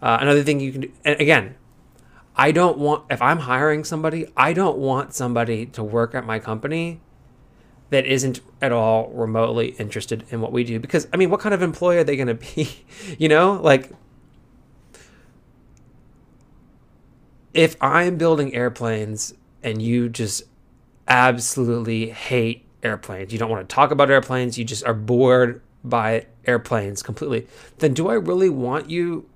uh, 0.00 0.18
another 0.20 0.42
thing 0.42 0.60
you 0.60 0.72
can 0.72 0.80
do, 0.82 0.92
and 1.04 1.20
again, 1.20 1.56
I 2.38 2.52
don't 2.52 2.78
want, 2.78 3.04
if 3.10 3.20
I'm 3.20 3.40
hiring 3.40 3.82
somebody, 3.82 4.32
I 4.36 4.52
don't 4.52 4.78
want 4.78 5.12
somebody 5.12 5.66
to 5.66 5.82
work 5.82 6.14
at 6.14 6.24
my 6.24 6.38
company 6.38 7.00
that 7.90 8.06
isn't 8.06 8.40
at 8.62 8.70
all 8.70 9.08
remotely 9.08 9.70
interested 9.70 10.24
in 10.30 10.40
what 10.40 10.52
we 10.52 10.62
do. 10.62 10.78
Because, 10.78 11.08
I 11.12 11.16
mean, 11.16 11.30
what 11.30 11.40
kind 11.40 11.52
of 11.52 11.62
employee 11.62 11.98
are 11.98 12.04
they 12.04 12.14
going 12.14 12.28
to 12.28 12.34
be? 12.34 12.84
you 13.18 13.28
know, 13.28 13.54
like, 13.54 13.90
if 17.52 17.74
I'm 17.80 18.16
building 18.16 18.54
airplanes 18.54 19.34
and 19.64 19.82
you 19.82 20.08
just 20.08 20.44
absolutely 21.08 22.10
hate 22.10 22.67
airplanes, 22.82 23.32
you 23.32 23.38
don't 23.38 23.50
want 23.50 23.68
to 23.68 23.74
talk 23.74 23.90
about 23.90 24.10
airplanes, 24.10 24.58
you 24.58 24.64
just 24.64 24.84
are 24.84 24.94
bored 24.94 25.60
by 25.84 26.26
airplanes 26.46 27.02
completely, 27.02 27.46
then 27.78 27.94
do 27.94 28.08
I 28.08 28.14
really 28.14 28.48
want 28.48 28.90
you 28.90 29.28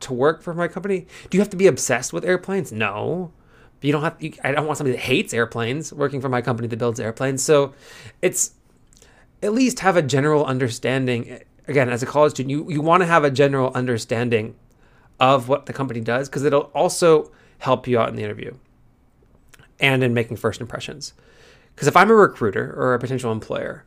to 0.00 0.12
work 0.12 0.42
for 0.42 0.54
my 0.54 0.68
company? 0.68 1.06
Do 1.30 1.36
you 1.36 1.40
have 1.40 1.50
to 1.50 1.56
be 1.56 1.66
obsessed 1.66 2.12
with 2.12 2.24
airplanes? 2.24 2.72
No. 2.72 3.32
You 3.82 3.92
don't 3.92 4.02
have. 4.02 4.16
You, 4.20 4.32
I 4.42 4.50
don't 4.50 4.66
want 4.66 4.78
somebody 4.78 4.96
that 4.96 5.04
hates 5.04 5.32
airplanes 5.32 5.92
working 5.92 6.20
for 6.20 6.28
my 6.28 6.42
company 6.42 6.66
that 6.66 6.76
builds 6.76 6.98
airplanes. 6.98 7.42
So, 7.42 7.72
it's 8.20 8.52
at 9.42 9.52
least 9.52 9.80
have 9.80 9.96
a 9.96 10.02
general 10.02 10.44
understanding. 10.44 11.40
Again, 11.68 11.88
as 11.88 12.02
a 12.02 12.06
college 12.06 12.32
student, 12.32 12.50
you 12.50 12.68
you 12.68 12.80
want 12.80 13.02
to 13.02 13.06
have 13.06 13.22
a 13.22 13.30
general 13.30 13.70
understanding 13.74 14.56
of 15.20 15.48
what 15.48 15.66
the 15.66 15.72
company 15.72 16.00
does 16.00 16.28
because 16.28 16.42
it'll 16.42 16.70
also 16.74 17.30
help 17.58 17.86
you 17.86 17.98
out 17.98 18.08
in 18.08 18.16
the 18.16 18.24
interview 18.24 18.54
and 19.78 20.02
in 20.02 20.12
making 20.12 20.36
first 20.36 20.60
impressions. 20.60 21.12
Because 21.76 21.88
if 21.88 21.96
I'm 21.96 22.10
a 22.10 22.14
recruiter 22.14 22.74
or 22.74 22.94
a 22.94 22.98
potential 22.98 23.30
employer, 23.30 23.84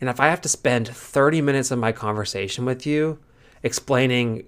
and 0.00 0.08
if 0.08 0.20
I 0.20 0.28
have 0.28 0.40
to 0.42 0.48
spend 0.48 0.86
30 0.86 1.42
minutes 1.42 1.72
of 1.72 1.80
my 1.80 1.90
conversation 1.90 2.64
with 2.64 2.86
you 2.86 3.18
explaining 3.64 4.44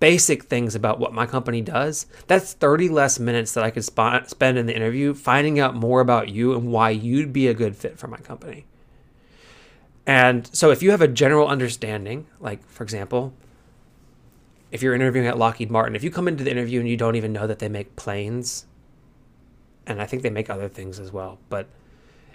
basic 0.00 0.44
things 0.44 0.74
about 0.74 0.98
what 0.98 1.14
my 1.14 1.26
company 1.26 1.60
does, 1.60 2.06
that's 2.26 2.54
30 2.54 2.88
less 2.88 3.20
minutes 3.20 3.54
that 3.54 3.62
I 3.62 3.70
could 3.70 3.84
sp- 3.86 4.26
spend 4.26 4.58
in 4.58 4.66
the 4.66 4.74
interview 4.74 5.14
finding 5.14 5.60
out 5.60 5.76
more 5.76 6.00
about 6.00 6.28
you 6.28 6.54
and 6.54 6.72
why 6.72 6.90
you'd 6.90 7.32
be 7.32 7.46
a 7.46 7.54
good 7.54 7.76
fit 7.76 7.98
for 7.98 8.08
my 8.08 8.18
company. 8.18 8.66
And 10.04 10.48
so 10.52 10.72
if 10.72 10.82
you 10.82 10.90
have 10.90 11.02
a 11.02 11.08
general 11.08 11.46
understanding, 11.46 12.26
like 12.40 12.66
for 12.68 12.82
example, 12.82 13.32
if 14.72 14.82
you're 14.82 14.94
interviewing 14.94 15.28
at 15.28 15.38
Lockheed 15.38 15.70
Martin, 15.70 15.94
if 15.94 16.02
you 16.02 16.10
come 16.10 16.26
into 16.26 16.42
the 16.42 16.50
interview 16.50 16.80
and 16.80 16.88
you 16.88 16.96
don't 16.96 17.14
even 17.14 17.32
know 17.32 17.46
that 17.46 17.60
they 17.60 17.68
make 17.68 17.94
planes, 17.94 18.66
and 19.86 20.02
I 20.02 20.06
think 20.06 20.22
they 20.22 20.30
make 20.30 20.50
other 20.50 20.68
things 20.68 20.98
as 20.98 21.12
well, 21.12 21.38
but 21.48 21.68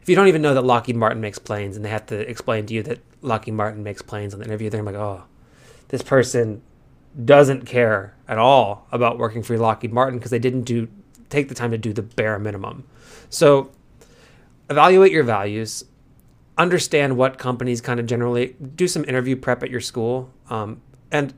if 0.03 0.09
you 0.09 0.17
don't 0.17 0.27
even 0.27 0.41
know 0.41 0.53
that 0.53 0.65
Lockheed 0.65 0.97
Martin 0.97 1.21
makes 1.21 1.39
planes 1.39 1.77
and 1.77 1.85
they 1.85 1.89
have 1.89 2.05
to 2.07 2.29
explain 2.29 2.65
to 2.65 2.73
you 2.73 2.83
that 2.83 2.99
Lockheed 3.21 3.53
Martin 3.53 3.83
makes 3.83 4.01
planes 4.01 4.33
on 4.33 4.41
the 4.41 4.45
interview, 4.45 4.69
they're 4.69 4.83
like, 4.83 4.95
oh, 4.95 5.23
this 5.87 6.01
person 6.01 6.61
doesn't 7.23 7.65
care 7.65 8.13
at 8.27 8.37
all 8.37 8.85
about 8.91 9.17
working 9.17 9.41
for 9.41 9.57
Lockheed 9.57 9.93
Martin 9.93 10.19
because 10.19 10.29
they 10.29 10.39
didn't 10.39 10.63
do 10.63 10.89
take 11.29 11.47
the 11.47 11.55
time 11.55 11.71
to 11.71 11.77
do 11.77 11.93
the 11.93 12.01
bare 12.01 12.37
minimum. 12.37 12.83
So 13.29 13.71
evaluate 14.69 15.13
your 15.13 15.23
values, 15.23 15.85
understand 16.57 17.15
what 17.15 17.37
companies 17.37 17.79
kind 17.79 17.97
of 17.97 18.05
generally 18.05 18.57
do 18.75 18.89
some 18.89 19.05
interview 19.05 19.37
prep 19.37 19.63
at 19.63 19.69
your 19.69 19.79
school, 19.79 20.29
um, 20.49 20.81
and 21.11 21.33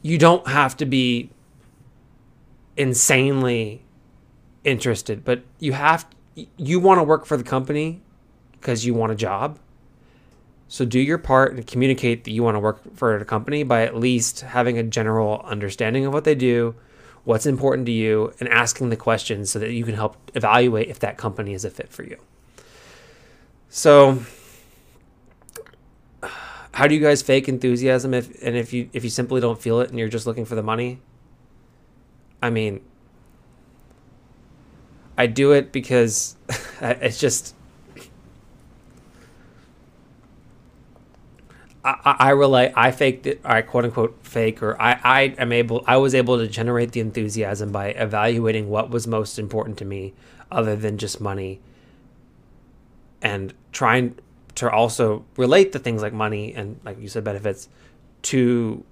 you 0.00 0.16
don't 0.16 0.48
have 0.48 0.78
to 0.78 0.86
be 0.86 1.28
insanely 2.78 3.82
interested, 4.64 5.26
but 5.26 5.42
you 5.58 5.74
have 5.74 6.06
you 6.56 6.80
want 6.80 6.98
to 6.98 7.02
work 7.02 7.26
for 7.26 7.36
the 7.36 7.44
company 7.44 8.02
because 8.52 8.84
you 8.84 8.94
want 8.94 9.12
a 9.12 9.14
job 9.14 9.58
so 10.68 10.84
do 10.84 10.98
your 10.98 11.18
part 11.18 11.52
and 11.52 11.66
communicate 11.66 12.24
that 12.24 12.30
you 12.30 12.42
want 12.42 12.54
to 12.56 12.58
work 12.58 12.96
for 12.96 13.16
a 13.16 13.24
company 13.24 13.62
by 13.62 13.84
at 13.84 13.94
least 13.94 14.40
having 14.40 14.78
a 14.78 14.82
general 14.82 15.40
understanding 15.44 16.06
of 16.06 16.12
what 16.12 16.24
they 16.24 16.34
do, 16.34 16.74
what's 17.24 17.46
important 17.46 17.86
to 17.86 17.92
you, 17.92 18.32
and 18.40 18.48
asking 18.48 18.90
the 18.90 18.96
questions 18.96 19.50
so 19.50 19.58
that 19.58 19.72
you 19.72 19.84
can 19.84 19.94
help 19.94 20.16
evaluate 20.34 20.88
if 20.88 20.98
that 21.00 21.16
company 21.16 21.52
is 21.52 21.64
a 21.64 21.70
fit 21.70 21.92
for 21.92 22.02
you. 22.02 22.16
So 23.68 24.24
how 26.72 26.86
do 26.86 26.94
you 26.94 27.00
guys 27.00 27.22
fake 27.22 27.48
enthusiasm 27.48 28.14
if 28.14 28.42
and 28.42 28.56
if 28.56 28.72
you 28.72 28.88
if 28.92 29.04
you 29.04 29.10
simply 29.10 29.40
don't 29.40 29.60
feel 29.60 29.80
it 29.80 29.90
and 29.90 29.98
you're 29.98 30.08
just 30.08 30.26
looking 30.26 30.44
for 30.44 30.54
the 30.54 30.62
money? 30.62 31.00
I 32.42 32.50
mean, 32.50 32.80
I 35.16 35.26
do 35.26 35.52
it 35.52 35.72
because 35.72 36.36
it's 36.80 37.18
just 37.18 37.54
I, 41.84 42.16
I 42.18 42.30
relate. 42.30 42.72
I 42.74 42.90
faked 42.90 43.26
it. 43.26 43.40
I 43.44 43.60
quote 43.62 43.84
unquote 43.84 44.18
fake, 44.22 44.62
or 44.62 44.80
I, 44.80 44.98
I 45.04 45.20
am 45.38 45.52
able. 45.52 45.84
I 45.86 45.98
was 45.98 46.14
able 46.14 46.38
to 46.38 46.48
generate 46.48 46.92
the 46.92 47.00
enthusiasm 47.00 47.72
by 47.72 47.88
evaluating 47.88 48.70
what 48.70 48.90
was 48.90 49.06
most 49.06 49.38
important 49.38 49.76
to 49.78 49.84
me, 49.84 50.14
other 50.50 50.76
than 50.76 50.96
just 50.96 51.20
money, 51.20 51.60
and 53.20 53.52
trying 53.72 54.18
to 54.54 54.70
also 54.70 55.24
relate 55.36 55.72
the 55.72 55.78
things 55.78 56.00
like 56.00 56.12
money 56.12 56.54
and, 56.54 56.80
like 56.84 56.98
you 57.00 57.08
said, 57.08 57.24
benefits 57.24 57.68
to 58.22 58.84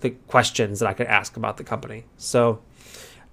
the 0.00 0.10
questions 0.10 0.80
that 0.80 0.88
I 0.88 0.94
could 0.94 1.06
ask 1.06 1.36
about 1.36 1.56
the 1.56 1.64
company. 1.64 2.04
So, 2.16 2.60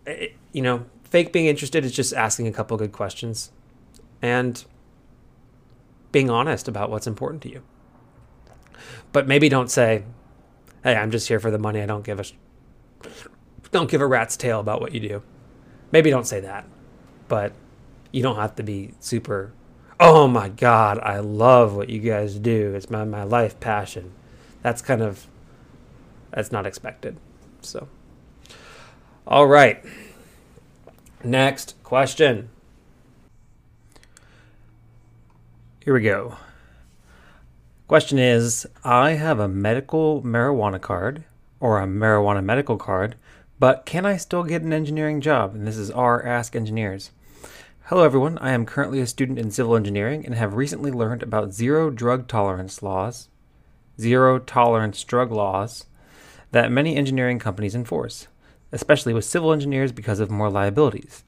it, 0.06 0.36
you 0.52 0.62
know, 0.62 0.86
fake 1.12 1.32
being 1.32 1.46
interested 1.46 1.86
is 1.86 1.92
just 1.92 2.14
asking 2.14 2.48
a 2.48 2.52
couple 2.52 2.76
good 2.78 2.92
questions, 2.92 3.52
and 4.22 4.66
being 6.12 6.30
honest 6.30 6.68
about 6.68 6.90
what's 6.90 7.06
important 7.06 7.44
to 7.44 7.50
you. 7.50 7.62
But 9.12 9.28
maybe 9.28 9.48
don't 9.48 9.70
say, 9.70 10.06
"Hey, 10.84 10.96
I'm 10.96 11.12
just 11.12 11.28
here 11.28 11.40
for 11.40 11.52
the 11.52 11.60
money. 11.60 11.82
I 11.82 11.86
don't 11.86 12.04
give 12.04 12.20
a 12.20 12.26
don't 13.72 13.90
give 13.90 14.02
a 14.02 14.08
rat's 14.08 14.36
tail 14.36 14.60
about 14.60 14.82
what 14.82 14.94
you 14.94 15.00
do." 15.00 15.22
Maybe 15.92 16.10
don't 16.10 16.26
say 16.26 16.40
that. 16.40 16.66
But 17.28 17.54
you 18.12 18.24
don't 18.24 18.38
have 18.38 18.56
to 18.56 18.64
be 18.64 18.94
super 19.00 19.54
oh 20.02 20.28
my 20.28 20.50
god, 20.50 20.98
I 21.00 21.20
love 21.20 21.76
what 21.76 21.90
you 21.90 22.00
guys 22.00 22.36
do. 22.40 22.74
It's 22.74 22.90
my 22.90 23.06
my 23.06 23.24
life 23.24 23.60
passion. 23.60 24.12
That's 24.64 24.82
kind 24.82 25.02
of 25.02 25.28
that's 26.32 26.52
not 26.52 26.66
expected. 26.66 27.18
So 27.62 27.88
all 29.28 29.46
right. 29.46 29.86
Next 31.24 31.76
question. 31.84 32.50
Here 35.84 35.94
we 35.94 36.02
go. 36.02 36.38
Question 37.88 38.18
is 38.18 38.68
I 38.84 39.12
have 39.12 39.40
a 39.40 39.48
medical 39.48 40.22
marijuana 40.24 40.82
card 40.82 41.24
or 41.60 41.80
a 41.80 41.86
marijuana 41.86 42.44
medical 42.44 42.78
card, 42.78 43.16
but 43.60 43.86
can 43.86 44.06
I 44.06 44.18
still 44.18 44.44
get 44.44 44.64
an 44.64 44.74
engineering 44.74 45.22
job? 45.22 45.54
And 45.54 45.68
this 45.68 45.78
is 45.78 45.92
R 45.92 46.26
Ask 46.26 46.56
Engineers. 46.56 47.12
Hello, 47.86 48.04
everyone. 48.04 48.38
I 48.40 48.52
am 48.52 48.66
currently 48.66 49.00
a 49.00 49.06
student 49.06 49.38
in 49.38 49.52
civil 49.52 49.76
engineering 49.76 50.26
and 50.26 50.34
have 50.34 50.56
recently 50.56 50.92
learned 50.92 51.22
about 51.22 51.54
zero 51.54 51.92
drug 51.92 52.28
tolerance 52.28 52.82
laws, 52.82 53.28
zero 54.00 54.40
tolerance 54.40 55.04
drug 55.04 55.32
laws 55.32 55.86
that 56.52 56.72
many 56.72 56.96
engineering 56.96 57.38
companies 57.38 57.76
enforce, 57.76 58.28
especially 58.72 59.14
with 59.14 59.26
civil 59.26 59.52
engineers 59.52 59.92
because 59.92 60.20
of 60.20 60.32
more 60.32 60.50
liabilities. 60.50 61.24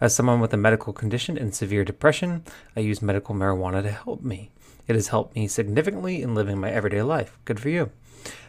As 0.00 0.14
someone 0.14 0.40
with 0.40 0.52
a 0.52 0.58
medical 0.58 0.92
condition 0.92 1.38
and 1.38 1.54
severe 1.54 1.84
depression, 1.84 2.44
I 2.76 2.80
use 2.80 3.00
medical 3.00 3.34
marijuana 3.34 3.82
to 3.82 3.90
help 3.90 4.22
me. 4.22 4.50
It 4.86 4.94
has 4.94 5.08
helped 5.08 5.34
me 5.34 5.48
significantly 5.48 6.22
in 6.22 6.34
living 6.34 6.58
my 6.58 6.70
everyday 6.70 7.02
life. 7.02 7.38
Good 7.44 7.58
for 7.58 7.68
you. 7.68 7.90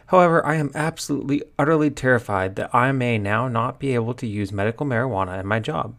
However, 0.06 0.44
I 0.44 0.54
am 0.56 0.70
absolutely, 0.74 1.42
utterly 1.58 1.90
terrified 1.90 2.56
that 2.56 2.74
I 2.74 2.92
may 2.92 3.18
now 3.18 3.48
not 3.48 3.78
be 3.78 3.94
able 3.94 4.14
to 4.14 4.26
use 4.26 4.52
medical 4.52 4.86
marijuana 4.86 5.38
in 5.38 5.46
my 5.46 5.60
job. 5.60 5.96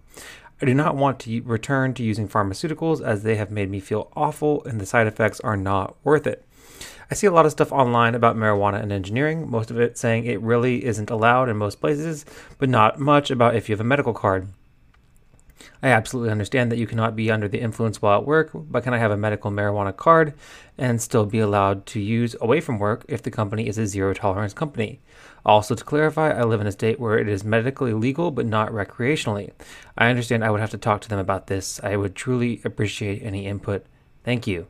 I 0.61 0.65
do 0.65 0.73
not 0.73 0.95
want 0.95 1.19
to 1.21 1.41
return 1.41 1.93
to 1.93 2.03
using 2.03 2.27
pharmaceuticals 2.27 3.05
as 3.05 3.23
they 3.23 3.35
have 3.35 3.51
made 3.51 3.69
me 3.69 3.79
feel 3.79 4.11
awful 4.15 4.63
and 4.65 4.79
the 4.79 4.85
side 4.85 5.07
effects 5.07 5.39
are 5.41 5.55
not 5.55 5.95
worth 6.03 6.27
it. 6.27 6.43
I 7.11 7.15
see 7.15 7.25
a 7.25 7.31
lot 7.31 7.45
of 7.45 7.51
stuff 7.51 7.71
online 7.71 8.13
about 8.13 8.35
marijuana 8.35 8.81
and 8.81 8.91
engineering, 8.91 9.49
most 9.49 9.71
of 9.71 9.79
it 9.79 9.97
saying 9.97 10.25
it 10.25 10.41
really 10.41 10.85
isn't 10.85 11.09
allowed 11.09 11.49
in 11.49 11.57
most 11.57 11.81
places, 11.81 12.23
but 12.59 12.69
not 12.69 12.99
much 12.99 13.31
about 13.31 13.55
if 13.55 13.67
you 13.67 13.73
have 13.73 13.81
a 13.81 13.83
medical 13.83 14.13
card. 14.13 14.47
I 15.81 15.89
absolutely 15.89 16.31
understand 16.31 16.71
that 16.71 16.77
you 16.77 16.87
cannot 16.87 17.15
be 17.15 17.31
under 17.31 17.47
the 17.47 17.59
influence 17.61 18.01
while 18.01 18.19
at 18.19 18.25
work, 18.25 18.51
but 18.53 18.83
can 18.83 18.93
I 18.93 18.97
have 18.97 19.11
a 19.11 19.17
medical 19.17 19.49
marijuana 19.49 19.95
card 19.95 20.33
and 20.77 21.01
still 21.01 21.25
be 21.25 21.39
allowed 21.39 21.85
to 21.87 21.99
use 21.99 22.35
away 22.41 22.61
from 22.61 22.79
work 22.79 23.05
if 23.07 23.23
the 23.23 23.31
company 23.31 23.67
is 23.67 23.77
a 23.77 23.87
zero 23.87 24.13
tolerance 24.13 24.53
company? 24.53 24.99
Also, 25.45 25.75
to 25.75 25.83
clarify, 25.83 26.31
I 26.31 26.43
live 26.43 26.61
in 26.61 26.67
a 26.67 26.71
state 26.71 26.99
where 26.99 27.17
it 27.17 27.27
is 27.27 27.43
medically 27.43 27.93
legal 27.93 28.29
but 28.29 28.45
not 28.45 28.71
recreationally. 28.71 29.51
I 29.97 30.09
understand 30.09 30.43
I 30.43 30.51
would 30.51 30.61
have 30.61 30.71
to 30.71 30.77
talk 30.77 31.01
to 31.01 31.09
them 31.09 31.19
about 31.19 31.47
this. 31.47 31.79
I 31.81 31.95
would 31.95 32.15
truly 32.15 32.61
appreciate 32.63 33.23
any 33.23 33.45
input. 33.45 33.85
Thank 34.23 34.47
you. 34.47 34.67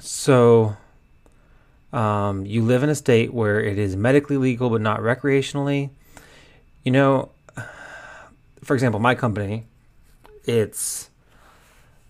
So, 0.00 0.76
um, 1.92 2.46
you 2.46 2.62
live 2.62 2.82
in 2.82 2.90
a 2.90 2.94
state 2.94 3.32
where 3.32 3.60
it 3.60 3.78
is 3.78 3.96
medically 3.96 4.36
legal 4.36 4.70
but 4.70 4.80
not 4.80 5.00
recreationally. 5.00 5.90
You 6.84 6.92
know, 6.92 7.30
for 8.62 8.74
example, 8.74 9.00
my 9.00 9.14
company, 9.14 9.64
it's 10.44 11.10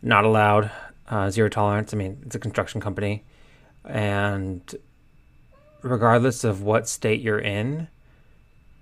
not 0.02 0.24
allowed 0.24 0.70
uh, 1.08 1.30
zero 1.30 1.48
tolerance. 1.48 1.94
I 1.94 1.96
mean, 1.96 2.22
it's 2.26 2.34
a 2.34 2.38
construction 2.38 2.80
company, 2.80 3.24
and 3.84 4.62
regardless 5.82 6.44
of 6.44 6.62
what 6.62 6.88
state 6.88 7.20
you're 7.20 7.38
in, 7.38 7.88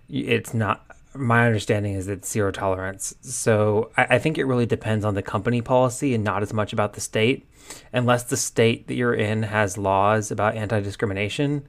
it's 0.08 0.54
not. 0.54 0.84
My 1.16 1.46
understanding 1.46 1.94
is 1.94 2.08
it's 2.08 2.30
zero 2.30 2.50
tolerance. 2.50 3.14
So 3.20 3.90
I, 3.96 4.06
I 4.10 4.18
think 4.18 4.38
it 4.38 4.44
really 4.44 4.66
depends 4.66 5.04
on 5.04 5.14
the 5.14 5.22
company 5.22 5.60
policy 5.62 6.14
and 6.14 6.22
not 6.22 6.42
as 6.42 6.52
much 6.52 6.72
about 6.72 6.94
the 6.94 7.00
state, 7.00 7.48
unless 7.92 8.24
the 8.24 8.36
state 8.36 8.86
that 8.88 8.94
you're 8.94 9.14
in 9.14 9.44
has 9.44 9.78
laws 9.78 10.30
about 10.30 10.56
anti 10.56 10.80
discrimination 10.80 11.66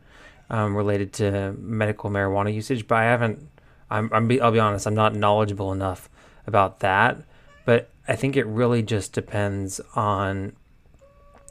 um, 0.49 0.75
related 0.75 1.13
to 1.13 1.53
medical 1.59 2.09
marijuana 2.09 2.53
usage. 2.53 2.87
But 2.87 2.95
I 2.99 3.03
haven't 3.03 3.47
I'm, 3.89 4.09
I'm 4.11 4.31
I'll 4.41 4.51
be 4.51 4.59
honest, 4.59 4.85
I'm 4.85 4.95
not 4.95 5.15
knowledgeable 5.15 5.71
enough 5.71 6.09
about 6.45 6.79
that, 6.79 7.23
but 7.65 7.89
I 8.07 8.15
think 8.15 8.35
it 8.35 8.45
really 8.45 8.81
just 8.81 9.13
depends 9.13 9.79
on 9.95 10.55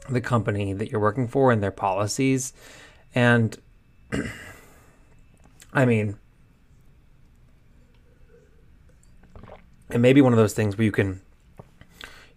the 0.09 0.21
company 0.21 0.73
that 0.73 0.91
you're 0.91 1.01
working 1.01 1.27
for 1.27 1.51
and 1.51 1.61
their 1.61 1.71
policies. 1.71 2.53
And 3.13 3.57
I 5.73 5.85
mean, 5.85 6.17
it 9.89 9.99
may 9.99 10.13
be 10.13 10.21
one 10.21 10.33
of 10.33 10.37
those 10.37 10.53
things 10.53 10.77
where 10.77 10.85
you 10.85 10.91
can 10.91 11.21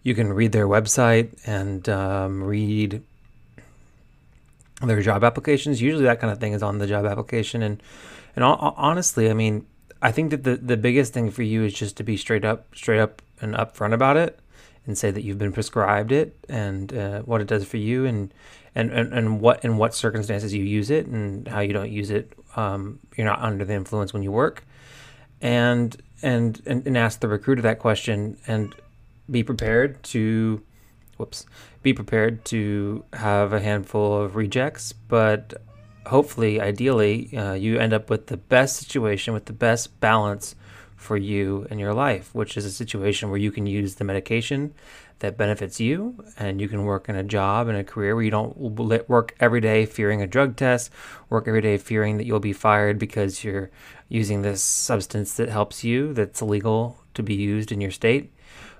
you 0.03 0.15
can 0.15 0.33
read 0.33 0.51
their 0.51 0.67
website 0.67 1.37
and 1.45 1.87
um, 1.87 2.43
read 2.43 3.03
their 4.81 5.01
job 5.01 5.23
applications. 5.23 5.81
Usually, 5.81 6.03
that 6.03 6.19
kind 6.19 6.31
of 6.31 6.39
thing 6.39 6.53
is 6.53 6.63
on 6.63 6.79
the 6.79 6.87
job 6.87 7.05
application, 7.05 7.61
and 7.61 7.81
and 8.35 8.43
honestly, 8.43 9.29
I 9.29 9.33
mean, 9.33 9.65
I 10.01 10.11
think 10.11 10.31
that 10.31 10.43
the, 10.43 10.55
the 10.57 10.77
biggest 10.77 11.13
thing 11.13 11.29
for 11.29 11.43
you 11.43 11.63
is 11.63 11.73
just 11.73 11.97
to 11.97 12.03
be 12.03 12.17
straight 12.17 12.45
up, 12.45 12.73
straight 12.73 12.99
up 12.99 13.21
and 13.41 13.53
upfront 13.53 13.93
about 13.93 14.17
it, 14.17 14.39
and 14.87 14.97
say 14.97 15.11
that 15.11 15.23
you've 15.23 15.37
been 15.37 15.51
prescribed 15.51 16.11
it 16.11 16.35
and 16.49 16.93
uh, 16.93 17.21
what 17.21 17.41
it 17.41 17.47
does 17.47 17.65
for 17.65 17.77
you, 17.77 18.05
and, 18.05 18.33
and 18.73 18.91
and 18.91 19.13
and 19.13 19.41
what 19.41 19.63
in 19.63 19.77
what 19.77 19.93
circumstances 19.93 20.53
you 20.53 20.63
use 20.63 20.89
it, 20.89 21.05
and 21.05 21.47
how 21.47 21.59
you 21.59 21.73
don't 21.73 21.91
use 21.91 22.09
it. 22.09 22.33
Um, 22.55 22.99
you're 23.15 23.27
not 23.27 23.41
under 23.41 23.63
the 23.65 23.73
influence 23.73 24.13
when 24.13 24.23
you 24.23 24.31
work, 24.31 24.65
and 25.41 25.95
and 26.21 26.61
and, 26.65 26.85
and 26.85 26.97
ask 26.97 27.19
the 27.19 27.27
recruiter 27.27 27.61
that 27.61 27.79
question, 27.79 28.37
and 28.47 28.75
be 29.29 29.43
prepared 29.43 30.01
to, 30.03 30.61
whoops, 31.17 31.45
be 31.83 31.93
prepared 31.93 32.43
to 32.45 33.03
have 33.13 33.53
a 33.53 33.59
handful 33.59 34.21
of 34.21 34.35
rejects, 34.35 34.93
but 34.93 35.61
hopefully, 36.05 36.59
ideally, 36.59 37.35
uh, 37.37 37.53
you 37.53 37.79
end 37.79 37.93
up 37.93 38.09
with 38.09 38.27
the 38.27 38.37
best 38.37 38.75
situation, 38.77 39.33
with 39.33 39.45
the 39.45 39.53
best 39.53 39.99
balance 39.99 40.55
for 40.95 41.17
you 41.17 41.65
in 41.71 41.79
your 41.79 41.93
life, 41.93 42.33
which 42.33 42.55
is 42.57 42.65
a 42.65 42.71
situation 42.71 43.29
where 43.29 43.39
you 43.39 43.51
can 43.51 43.65
use 43.65 43.95
the 43.95 44.03
medication 44.03 44.73
that 45.21 45.37
benefits 45.37 45.79
you 45.79 46.23
and 46.37 46.61
you 46.61 46.67
can 46.67 46.83
work 46.83 47.09
in 47.09 47.15
a 47.15 47.23
job 47.23 47.67
and 47.67 47.77
a 47.77 47.83
career 47.83 48.13
where 48.13 48.23
you 48.23 48.29
don't 48.29 48.55
work 48.57 49.35
every 49.39 49.61
day 49.61 49.85
fearing 49.85 50.21
a 50.21 50.27
drug 50.27 50.55
test, 50.55 50.91
work 51.29 51.47
every 51.47 51.61
day 51.61 51.77
fearing 51.77 52.17
that 52.17 52.25
you'll 52.25 52.39
be 52.39 52.53
fired 52.53 52.99
because 52.99 53.43
you're 53.43 53.71
using 54.09 54.41
this 54.41 54.61
substance 54.61 55.33
that 55.35 55.49
helps 55.49 55.83
you, 55.83 56.13
that's 56.13 56.41
illegal 56.41 56.97
to 57.13 57.23
be 57.23 57.33
used 57.33 57.71
in 57.71 57.81
your 57.81 57.91
state. 57.91 58.31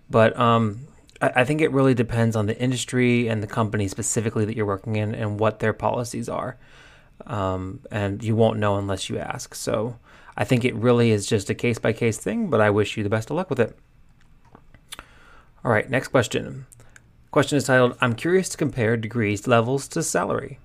But 0.09 0.37
um, 0.37 0.87
I, 1.21 1.31
I 1.37 1.43
think 1.45 1.61
it 1.61 1.71
really 1.71 1.93
depends 1.93 2.35
on 2.35 2.45
the 2.45 2.59
industry 2.59 3.27
and 3.27 3.41
the 3.41 3.47
company 3.47 3.87
specifically 3.87 4.45
that 4.45 4.55
you're 4.55 4.65
working 4.65 4.97
in 4.97 5.15
and 5.15 5.39
what 5.39 5.59
their 5.59 5.73
policies 5.73 6.27
are 6.27 6.57
um, 7.25 7.79
and 7.91 8.23
you 8.23 8.35
won't 8.35 8.59
know 8.59 8.77
unless 8.77 9.09
you 9.09 9.17
ask. 9.17 9.55
So 9.55 9.97
I 10.35 10.43
think 10.43 10.65
it 10.65 10.75
really 10.75 11.11
is 11.11 11.25
just 11.25 11.49
a 11.49 11.55
case 11.55 11.79
by 11.79 11.93
case 11.93 12.17
thing, 12.17 12.49
but 12.49 12.61
I 12.61 12.69
wish 12.69 12.97
you 12.97 13.03
the 13.03 13.09
best 13.09 13.29
of 13.29 13.35
luck 13.35 13.49
with 13.49 13.59
it. 13.59 13.77
All 15.63 15.71
right, 15.71 15.87
next 15.87 16.07
question. 16.07 16.65
Question 17.29 17.57
is 17.57 17.65
titled 17.65 17.95
I'm 18.01 18.15
curious 18.15 18.49
to 18.49 18.57
compare 18.57 18.97
degrees 18.97 19.45
levels 19.45 19.87
to 19.89 20.01
salary. 20.01 20.57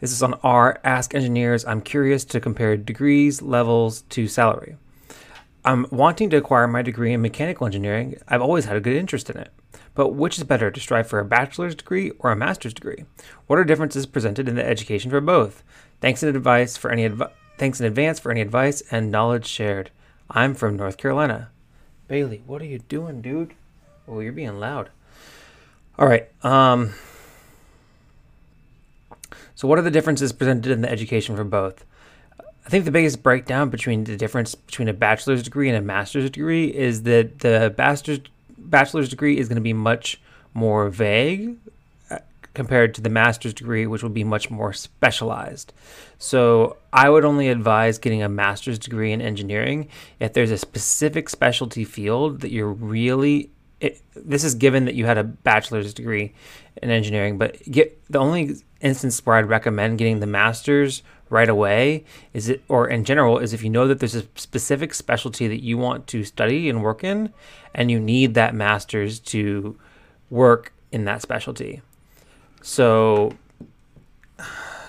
This 0.00 0.12
is 0.12 0.22
on 0.22 0.34
R, 0.42 0.80
Ask 0.82 1.14
Engineers. 1.14 1.66
I'm 1.66 1.82
curious 1.82 2.24
to 2.26 2.40
compare 2.40 2.76
degrees 2.78 3.42
levels 3.42 4.00
to 4.08 4.26
salary. 4.26 4.76
I'm 5.62 5.86
wanting 5.90 6.30
to 6.30 6.38
acquire 6.38 6.66
my 6.66 6.80
degree 6.80 7.12
in 7.12 7.20
mechanical 7.20 7.66
engineering. 7.66 8.16
I've 8.26 8.40
always 8.40 8.64
had 8.64 8.76
a 8.76 8.80
good 8.80 8.96
interest 8.96 9.28
in 9.28 9.36
it. 9.36 9.52
But 9.94 10.14
which 10.14 10.38
is 10.38 10.44
better, 10.44 10.70
to 10.70 10.80
strive 10.80 11.06
for 11.06 11.18
a 11.18 11.24
bachelor's 11.24 11.74
degree 11.74 12.10
or 12.18 12.32
a 12.32 12.36
master's 12.36 12.74
degree? 12.74 13.04
What 13.46 13.58
are 13.58 13.64
differences 13.64 14.06
presented 14.06 14.48
in 14.48 14.54
the 14.54 14.66
education 14.66 15.10
for 15.10 15.20
both? 15.20 15.62
Thanks 16.00 16.22
in 16.22 16.34
advice 16.34 16.78
for 16.78 16.90
any 16.90 17.10
thanks 17.58 17.78
in 17.78 17.86
advance 17.86 18.18
for 18.18 18.30
any 18.30 18.40
advice 18.40 18.82
and 18.90 19.10
knowledge 19.10 19.46
shared. 19.46 19.90
I'm 20.30 20.54
from 20.54 20.76
North 20.76 20.96
Carolina. 20.96 21.50
Bailey, 22.08 22.42
what 22.46 22.62
are 22.62 22.66
you 22.66 22.78
doing, 22.78 23.20
dude? 23.20 23.54
Oh, 24.08 24.20
you're 24.20 24.32
being 24.32 24.58
loud. 24.60 24.90
All 25.98 26.06
right. 26.06 26.28
Um 26.44 26.92
So 29.54 29.68
what 29.68 29.78
are 29.78 29.82
the 29.82 29.90
differences 29.90 30.32
presented 30.32 30.72
in 30.72 30.80
the 30.80 30.90
education 30.90 31.36
for 31.36 31.44
both? 31.44 31.84
I 32.66 32.70
think 32.70 32.86
the 32.86 32.90
biggest 32.90 33.22
breakdown 33.22 33.68
between 33.68 34.04
the 34.04 34.16
difference 34.16 34.54
between 34.54 34.88
a 34.88 34.94
bachelor's 34.94 35.42
degree 35.42 35.68
and 35.68 35.76
a 35.76 35.82
master's 35.82 36.30
degree 36.30 36.66
is 36.66 37.02
that 37.02 37.40
the 37.40 37.72
bachelor's 37.76 38.20
bachelor's 38.58 39.08
degree 39.08 39.38
is 39.38 39.48
going 39.48 39.56
to 39.56 39.62
be 39.62 39.74
much 39.74 40.20
more 40.54 40.88
vague 40.88 41.58
uh, 42.10 42.18
compared 42.54 42.94
to 42.94 43.02
the 43.02 43.10
master's 43.10 43.52
degree, 43.52 43.86
which 43.86 44.02
will 44.02 44.10
be 44.10 44.24
much 44.24 44.50
more 44.50 44.72
specialized. 44.72 45.74
So 46.18 46.78
I 46.92 47.10
would 47.10 47.24
only 47.24 47.48
advise 47.48 47.98
getting 47.98 48.22
a 48.22 48.28
master's 48.28 48.78
degree 48.78 49.12
in 49.12 49.20
engineering 49.20 49.88
if 50.18 50.32
there's 50.32 50.50
a 50.50 50.58
specific 50.58 51.28
specialty 51.28 51.84
field 51.84 52.40
that 52.40 52.50
you're 52.50 52.72
really. 52.72 53.50
This 54.14 54.44
is 54.44 54.54
given 54.54 54.84
that 54.84 54.94
you 54.94 55.06
had 55.06 55.18
a 55.18 55.24
bachelor's 55.24 55.92
degree 55.94 56.32
in 56.82 56.90
engineering, 56.90 57.38
but 57.38 57.62
get 57.70 58.00
the 58.10 58.18
only 58.18 58.56
instance 58.80 59.24
where 59.24 59.36
I'd 59.36 59.48
recommend 59.48 59.98
getting 59.98 60.20
the 60.20 60.26
master's 60.26 61.02
right 61.30 61.48
away 61.48 62.04
is 62.32 62.48
it 62.48 62.62
or 62.68 62.86
in 62.86 63.02
general 63.04 63.38
is 63.38 63.52
if 63.52 63.62
you 63.62 63.70
know 63.70 63.88
that 63.88 63.98
there's 63.98 64.14
a 64.14 64.24
specific 64.36 64.92
specialty 64.92 65.48
that 65.48 65.62
you 65.62 65.78
want 65.78 66.06
to 66.06 66.22
study 66.22 66.68
and 66.68 66.82
work 66.82 67.02
in 67.02 67.32
and 67.74 67.90
you 67.90 67.98
need 67.98 68.34
that 68.34 68.54
master's 68.54 69.18
to 69.18 69.76
work 70.30 70.72
in 70.92 71.06
that 71.06 71.22
specialty. 71.22 71.80
So 72.62 73.32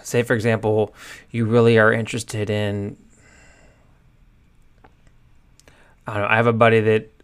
say 0.03 0.23
for 0.23 0.33
example 0.35 0.93
you 1.31 1.45
really 1.45 1.79
are 1.79 1.91
interested 1.91 2.49
in 2.49 2.97
I 6.05 6.13
don't 6.13 6.21
know 6.23 6.27
I 6.27 6.35
have 6.35 6.47
a 6.47 6.53
buddy 6.53 6.81
that 6.81 7.14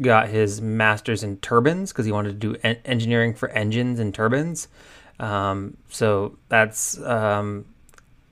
got 0.00 0.28
his 0.28 0.60
master's 0.60 1.22
in 1.22 1.36
turbines 1.38 1.92
because 1.92 2.06
he 2.06 2.12
wanted 2.12 2.28
to 2.28 2.34
do 2.34 2.56
en- 2.62 2.78
engineering 2.84 3.34
for 3.34 3.48
engines 3.50 3.98
and 3.98 4.14
turbines 4.14 4.68
um, 5.20 5.76
so 5.88 6.36
that's 6.48 7.00
um, 7.02 7.64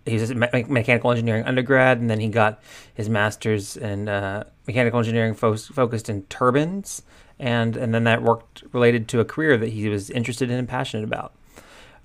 he's 0.05 0.31
a 0.31 0.35
me- 0.35 0.65
mechanical 0.69 1.11
engineering 1.11 1.45
undergrad, 1.45 1.99
and 1.99 2.09
then 2.09 2.21
he 2.21 2.29
got 2.29 2.61
his 2.95 3.09
master's 3.09 3.77
in 3.77 4.09
uh, 4.09 4.45
mechanical 4.67 4.99
engineering 4.99 5.35
fo- 5.35 5.57
focused 5.57 6.09
in 6.09 6.23
turbines, 6.25 7.03
and 7.39 7.77
and 7.77 7.93
then 7.93 8.05
that 8.05 8.23
worked 8.23 8.63
related 8.73 9.09
to 9.09 9.21
a 9.21 9.25
career 9.25 9.57
that 9.57 9.71
he 9.71 9.89
was 9.89 10.11
interested 10.11 10.51
in 10.51 10.59
and 10.59 10.69
passionate 10.69 11.05
about. 11.05 11.35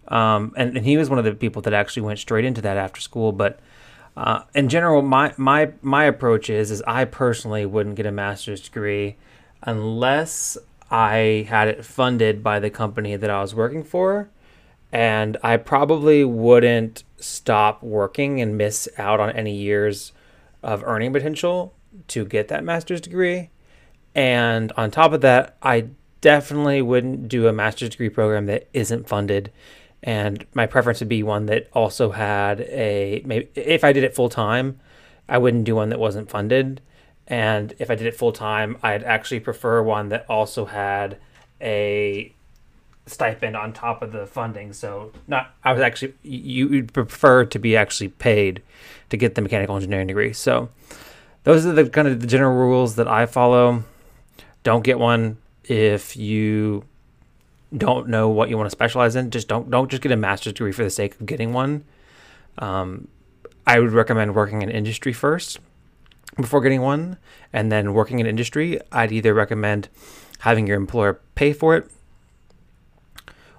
Um, 0.07 0.53
and, 0.57 0.75
and 0.75 0.85
he 0.85 0.97
was 0.97 1.09
one 1.09 1.19
of 1.19 1.25
the 1.25 1.33
people 1.33 1.61
that 1.61 1.73
actually 1.73 2.01
went 2.01 2.19
straight 2.19 2.43
into 2.43 2.61
that 2.61 2.77
after 2.77 3.01
school. 3.01 3.31
But 3.31 3.59
Uh, 4.17 4.43
in 4.53 4.67
general, 4.67 5.01
my 5.01 5.33
my 5.37 5.71
my 5.81 6.03
approach 6.03 6.49
is 6.49 6.69
is 6.69 6.83
I 6.85 7.05
personally 7.05 7.65
wouldn't 7.65 7.95
get 7.95 8.05
a 8.05 8.11
master's 8.11 8.61
degree 8.61 9.15
unless 9.63 10.57
I 10.89 11.45
had 11.49 11.67
it 11.67 11.85
funded 11.85 12.43
by 12.43 12.59
the 12.59 12.69
company 12.69 13.15
that 13.15 13.29
I 13.29 13.41
was 13.41 13.55
working 13.55 13.83
for, 13.83 14.29
and 14.91 15.37
I 15.41 15.57
probably 15.57 16.23
wouldn't 16.23 17.03
stop 17.17 17.81
working 17.81 18.41
and 18.41 18.57
miss 18.57 18.89
out 18.97 19.19
on 19.19 19.31
any 19.31 19.55
years 19.55 20.11
of 20.61 20.83
earning 20.83 21.13
potential 21.13 21.73
to 22.09 22.25
get 22.25 22.49
that 22.49 22.63
master's 22.63 23.01
degree. 23.01 23.49
And 24.13 24.71
on 24.73 24.91
top 24.91 25.13
of 25.13 25.21
that, 25.21 25.55
I 25.61 25.87
definitely 26.19 26.81
wouldn't 26.81 27.29
do 27.29 27.47
a 27.47 27.53
master's 27.53 27.89
degree 27.89 28.09
program 28.09 28.45
that 28.47 28.67
isn't 28.73 29.07
funded. 29.07 29.51
And 30.03 30.45
my 30.53 30.65
preference 30.65 30.99
would 30.99 31.09
be 31.09 31.23
one 31.23 31.45
that 31.45 31.69
also 31.73 32.11
had 32.11 32.61
a 32.61 33.21
maybe 33.25 33.49
if 33.55 33.83
I 33.83 33.93
did 33.93 34.03
it 34.03 34.15
full 34.15 34.29
time, 34.29 34.79
I 35.29 35.37
wouldn't 35.37 35.63
do 35.63 35.75
one 35.75 35.89
that 35.89 35.99
wasn't 35.99 36.29
funded. 36.29 36.81
And 37.27 37.73
if 37.79 37.89
I 37.89 37.95
did 37.95 38.07
it 38.07 38.15
full 38.15 38.31
time, 38.31 38.77
I'd 38.83 39.03
actually 39.03 39.39
prefer 39.39 39.81
one 39.81 40.09
that 40.09 40.25
also 40.29 40.65
had 40.65 41.17
a 41.61 42.33
stipend 43.05 43.55
on 43.55 43.73
top 43.73 44.01
of 44.01 44.11
the 44.11 44.25
funding. 44.25 44.73
So 44.73 45.11
not 45.27 45.53
I 45.63 45.73
was 45.73 45.81
actually 45.81 46.13
you 46.23 46.67
would 46.67 46.93
prefer 46.93 47.45
to 47.45 47.59
be 47.59 47.75
actually 47.75 48.09
paid 48.09 48.61
to 49.09 49.17
get 49.17 49.35
the 49.35 49.41
mechanical 49.41 49.75
engineering 49.75 50.07
degree. 50.07 50.33
So 50.33 50.69
those 51.43 51.65
are 51.65 51.73
the 51.73 51.89
kind 51.89 52.07
of 52.07 52.19
the 52.19 52.27
general 52.27 52.55
rules 52.55 52.95
that 52.95 53.07
I 53.07 53.25
follow. 53.25 53.83
Don't 54.63 54.83
get 54.83 54.99
one 54.99 55.37
if 55.63 56.15
you 56.15 56.85
don't 57.75 58.09
know 58.09 58.29
what 58.29 58.49
you 58.49 58.57
want 58.57 58.67
to 58.67 58.71
specialize 58.71 59.15
in. 59.15 59.31
Just 59.31 59.47
don't 59.47 59.69
don't 59.69 59.89
just 59.89 60.03
get 60.03 60.11
a 60.11 60.17
master's 60.17 60.53
degree 60.53 60.71
for 60.71 60.83
the 60.83 60.89
sake 60.89 61.19
of 61.19 61.25
getting 61.25 61.53
one. 61.53 61.83
Um, 62.57 63.07
I 63.65 63.79
would 63.79 63.91
recommend 63.91 64.35
working 64.35 64.61
in 64.61 64.69
industry 64.69 65.13
first 65.13 65.59
before 66.35 66.61
getting 66.61 66.81
one, 66.81 67.17
and 67.51 67.71
then 67.71 67.93
working 67.93 68.19
in 68.19 68.25
industry. 68.25 68.79
I'd 68.91 69.11
either 69.11 69.33
recommend 69.33 69.89
having 70.39 70.67
your 70.67 70.77
employer 70.77 71.19
pay 71.35 71.53
for 71.53 71.75
it, 71.75 71.89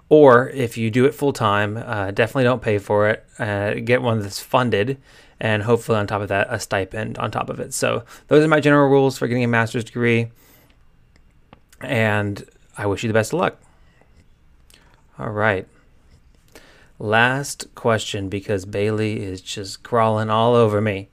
or 0.09 0.51
if 0.51 0.77
you 0.77 0.91
do 0.91 1.05
it 1.05 1.15
full 1.15 1.33
time, 1.33 1.77
uh, 1.77 2.11
definitely 2.11 2.45
don't 2.45 2.63
pay 2.63 2.79
for 2.79 3.09
it. 3.09 3.25
Uh, 3.39 3.75
get 3.75 4.03
one 4.03 4.21
that's 4.21 4.41
funded, 4.41 4.99
and 5.41 5.63
hopefully 5.63 5.99
on 5.99 6.07
top 6.07 6.23
of 6.23 6.29
that, 6.29 6.47
a 6.51 6.59
stipend 6.59 7.19
on 7.19 7.31
top 7.31 7.51
of 7.51 7.61
it. 7.61 7.73
So 7.75 8.05
those 8.29 8.45
are 8.45 8.49
my 8.49 8.61
general 8.61 8.89
rules 8.89 9.19
for 9.19 9.27
getting 9.27 9.45
a 9.45 9.49
master's 9.49 9.85
degree 9.85 10.31
and 11.83 12.45
I 12.77 12.87
wish 12.87 13.03
you 13.03 13.09
the 13.09 13.15
best 13.15 13.33
of 13.33 13.41
luck. 13.41 13.61
All 15.19 15.31
right. 15.31 15.67
Last 16.99 17.75
question 17.75 18.29
because 18.29 18.65
Bailey 18.65 19.23
is 19.23 19.41
just 19.41 19.83
crawling 19.83 20.31
all 20.31 20.55
over 20.55 20.81
me. 20.81 21.09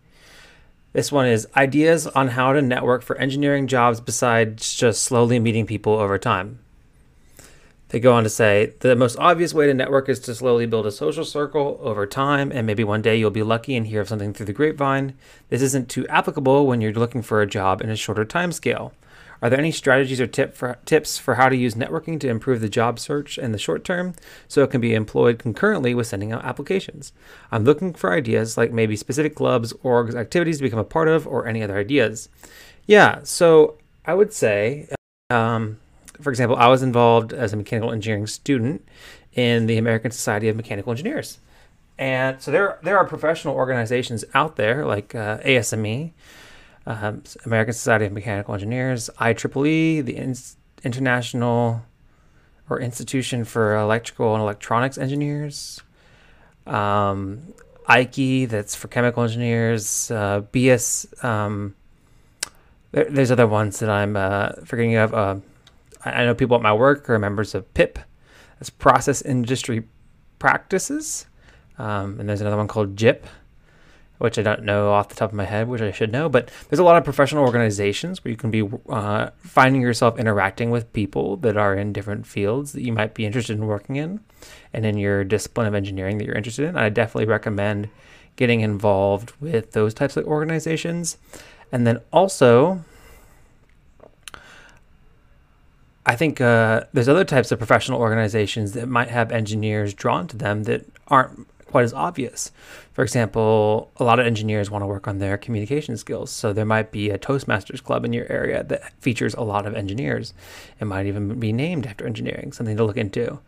This 0.91 1.11
one 1.11 1.27
is 1.27 1.47
ideas 1.55 2.07
on 2.07 2.29
how 2.29 2.53
to 2.53 2.61
network 2.61 3.03
for 3.03 3.15
engineering 3.17 3.67
jobs 3.67 4.01
besides 4.01 4.73
just 4.73 5.03
slowly 5.03 5.39
meeting 5.39 5.67
people 5.67 5.93
over 5.93 6.17
time. 6.17 6.59
They 7.89 7.99
go 7.99 8.13
on 8.13 8.23
to 8.23 8.29
say 8.29 8.73
the 8.81 8.95
most 8.95 9.17
obvious 9.17 9.53
way 9.53 9.67
to 9.67 9.73
network 9.73 10.09
is 10.09 10.19
to 10.21 10.35
slowly 10.35 10.65
build 10.65 10.85
a 10.85 10.91
social 10.91 11.25
circle 11.25 11.79
over 11.81 12.05
time, 12.05 12.51
and 12.51 12.65
maybe 12.65 12.83
one 12.83 13.01
day 13.01 13.17
you'll 13.17 13.31
be 13.31 13.43
lucky 13.43 13.75
and 13.75 13.87
hear 13.87 14.01
of 14.01 14.07
something 14.07 14.31
through 14.33 14.45
the 14.45 14.53
grapevine. 14.53 15.13
This 15.49 15.63
isn't 15.63 15.89
too 15.89 16.07
applicable 16.07 16.67
when 16.67 16.81
you're 16.81 16.93
looking 16.93 17.23
for 17.23 17.41
a 17.41 17.47
job 17.47 17.81
in 17.81 17.89
a 17.89 17.95
shorter 17.95 18.25
time 18.25 18.51
scale. 18.51 18.93
Are 19.41 19.49
there 19.49 19.59
any 19.59 19.71
strategies 19.71 20.19
or 20.19 20.27
tip 20.27 20.55
for, 20.55 20.77
tips 20.85 21.17
for 21.17 21.35
how 21.35 21.49
to 21.49 21.55
use 21.55 21.75
networking 21.75 22.19
to 22.19 22.29
improve 22.29 22.61
the 22.61 22.69
job 22.69 22.99
search 22.99 23.37
in 23.37 23.51
the 23.51 23.57
short 23.57 23.83
term 23.83 24.13
so 24.47 24.63
it 24.63 24.71
can 24.71 24.81
be 24.81 24.93
employed 24.93 25.39
concurrently 25.39 25.93
with 25.93 26.07
sending 26.07 26.31
out 26.31 26.43
applications? 26.43 27.13
I'm 27.51 27.63
looking 27.63 27.93
for 27.93 28.11
ideas 28.11 28.57
like 28.57 28.71
maybe 28.71 28.95
specific 28.95 29.35
clubs, 29.35 29.73
orgs, 29.83 30.15
activities 30.15 30.57
to 30.57 30.63
become 30.63 30.79
a 30.79 30.83
part 30.83 31.07
of, 31.07 31.25
or 31.27 31.47
any 31.47 31.63
other 31.63 31.77
ideas. 31.77 32.29
Yeah, 32.85 33.19
so 33.23 33.77
I 34.05 34.13
would 34.13 34.33
say, 34.33 34.89
um, 35.29 35.79
for 36.19 36.29
example, 36.29 36.57
I 36.57 36.67
was 36.67 36.83
involved 36.83 37.31
as 37.33 37.53
a 37.53 37.57
mechanical 37.57 37.91
engineering 37.91 38.27
student 38.27 38.85
in 39.33 39.67
the 39.67 39.77
American 39.77 40.11
Society 40.11 40.49
of 40.49 40.55
Mechanical 40.55 40.91
Engineers. 40.91 41.39
And 41.97 42.41
so 42.41 42.49
there, 42.49 42.79
there 42.81 42.97
are 42.97 43.05
professional 43.05 43.55
organizations 43.55 44.23
out 44.33 44.55
there 44.55 44.85
like 44.85 45.13
uh, 45.13 45.39
ASME, 45.39 46.13
um, 46.89 47.21
American 47.45 47.73
Society 47.73 48.05
of 48.05 48.11
Mechanical 48.11 48.55
Engineers, 48.55 49.11
IEEE, 49.19 50.03
the 50.03 50.17
In- 50.17 50.35
International 50.83 51.83
or 52.67 52.79
Institution 52.79 53.45
for 53.45 53.77
Electrical 53.77 54.33
and 54.33 54.41
Electronics 54.41 54.97
Engineers, 54.97 55.81
um, 56.65 57.53
IKE, 57.87 58.49
that's 58.49 58.75
for 58.75 58.87
chemical 58.87 59.23
engineers, 59.23 60.09
uh, 60.09 60.41
BS. 60.51 61.23
Um, 61.23 61.75
there, 62.91 63.05
there's 63.05 63.31
other 63.31 63.47
ones 63.47 63.79
that 63.79 63.89
I'm 63.89 64.15
uh, 64.15 64.49
forgetting 64.65 64.95
of. 64.95 65.13
Uh, 65.13 65.35
I 66.03 66.25
know 66.25 66.33
people 66.33 66.55
at 66.55 66.63
my 66.63 66.73
work 66.73 67.07
are 67.09 67.19
members 67.19 67.53
of 67.53 67.71
PIP, 67.75 67.99
that's 68.57 68.69
Process 68.71 69.21
Industry 69.21 69.83
Practices, 70.39 71.27
um, 71.77 72.19
and 72.19 72.27
there's 72.27 72.41
another 72.41 72.57
one 72.57 72.67
called 72.67 72.97
JIP, 72.97 73.27
which 74.19 74.37
I 74.37 74.43
don't 74.43 74.63
know 74.63 74.91
off 74.91 75.09
the 75.09 75.15
top 75.15 75.31
of 75.31 75.35
my 75.35 75.45
head, 75.45 75.67
which 75.67 75.81
I 75.81 75.91
should 75.91 76.11
know. 76.11 76.29
But 76.29 76.51
there's 76.69 76.79
a 76.79 76.83
lot 76.83 76.97
of 76.97 77.03
professional 77.03 77.43
organizations 77.43 78.23
where 78.23 78.31
you 78.31 78.37
can 78.37 78.51
be 78.51 78.69
uh, 78.89 79.31
finding 79.39 79.81
yourself 79.81 80.19
interacting 80.19 80.69
with 80.69 80.93
people 80.93 81.37
that 81.37 81.57
are 81.57 81.73
in 81.73 81.91
different 81.91 82.27
fields 82.27 82.73
that 82.73 82.83
you 82.83 82.93
might 82.93 83.13
be 83.13 83.25
interested 83.25 83.57
in 83.57 83.65
working 83.65 83.95
in 83.95 84.19
and 84.73 84.85
in 84.85 84.97
your 84.97 85.23
discipline 85.23 85.67
of 85.67 85.73
engineering 85.73 86.17
that 86.17 86.25
you're 86.25 86.35
interested 86.35 86.67
in. 86.67 86.77
I 86.77 86.89
definitely 86.89 87.25
recommend 87.25 87.89
getting 88.35 88.61
involved 88.61 89.33
with 89.39 89.71
those 89.71 89.93
types 89.93 90.15
of 90.15 90.25
organizations. 90.25 91.17
And 91.71 91.87
then 91.87 91.99
also, 92.11 92.83
I 96.05 96.15
think 96.15 96.41
uh, 96.41 96.85
there's 96.93 97.09
other 97.09 97.23
types 97.23 97.51
of 97.51 97.57
professional 97.57 97.99
organizations 97.99 98.71
that 98.73 98.87
might 98.87 99.09
have 99.09 99.31
engineers 99.31 99.93
drawn 99.93 100.27
to 100.27 100.37
them 100.37 100.63
that 100.63 100.85
aren't 101.07 101.47
quite 101.69 101.83
as 101.83 101.93
obvious. 101.93 102.51
For 102.93 103.03
example, 103.03 103.91
a 103.97 104.03
lot 104.03 104.19
of 104.19 104.25
engineers 104.25 104.69
want 104.69 104.81
to 104.81 104.87
work 104.87 105.07
on 105.07 105.19
their 105.19 105.37
communication 105.37 105.95
skills. 105.97 106.31
So 106.31 106.51
there 106.51 106.65
might 106.65 106.91
be 106.91 107.09
a 107.09 107.17
Toastmasters 107.17 107.83
club 107.83 108.03
in 108.03 108.11
your 108.11 108.29
area 108.31 108.63
that 108.63 108.91
features 108.99 109.33
a 109.35 109.41
lot 109.41 109.65
of 109.65 109.75
engineers. 109.75 110.33
It 110.79 110.85
might 110.85 111.05
even 111.05 111.39
be 111.39 111.53
named 111.53 111.85
after 111.85 112.05
engineering, 112.05 112.51
something 112.51 112.75
to 112.75 112.83
look 112.83 112.97
into. 112.97 113.39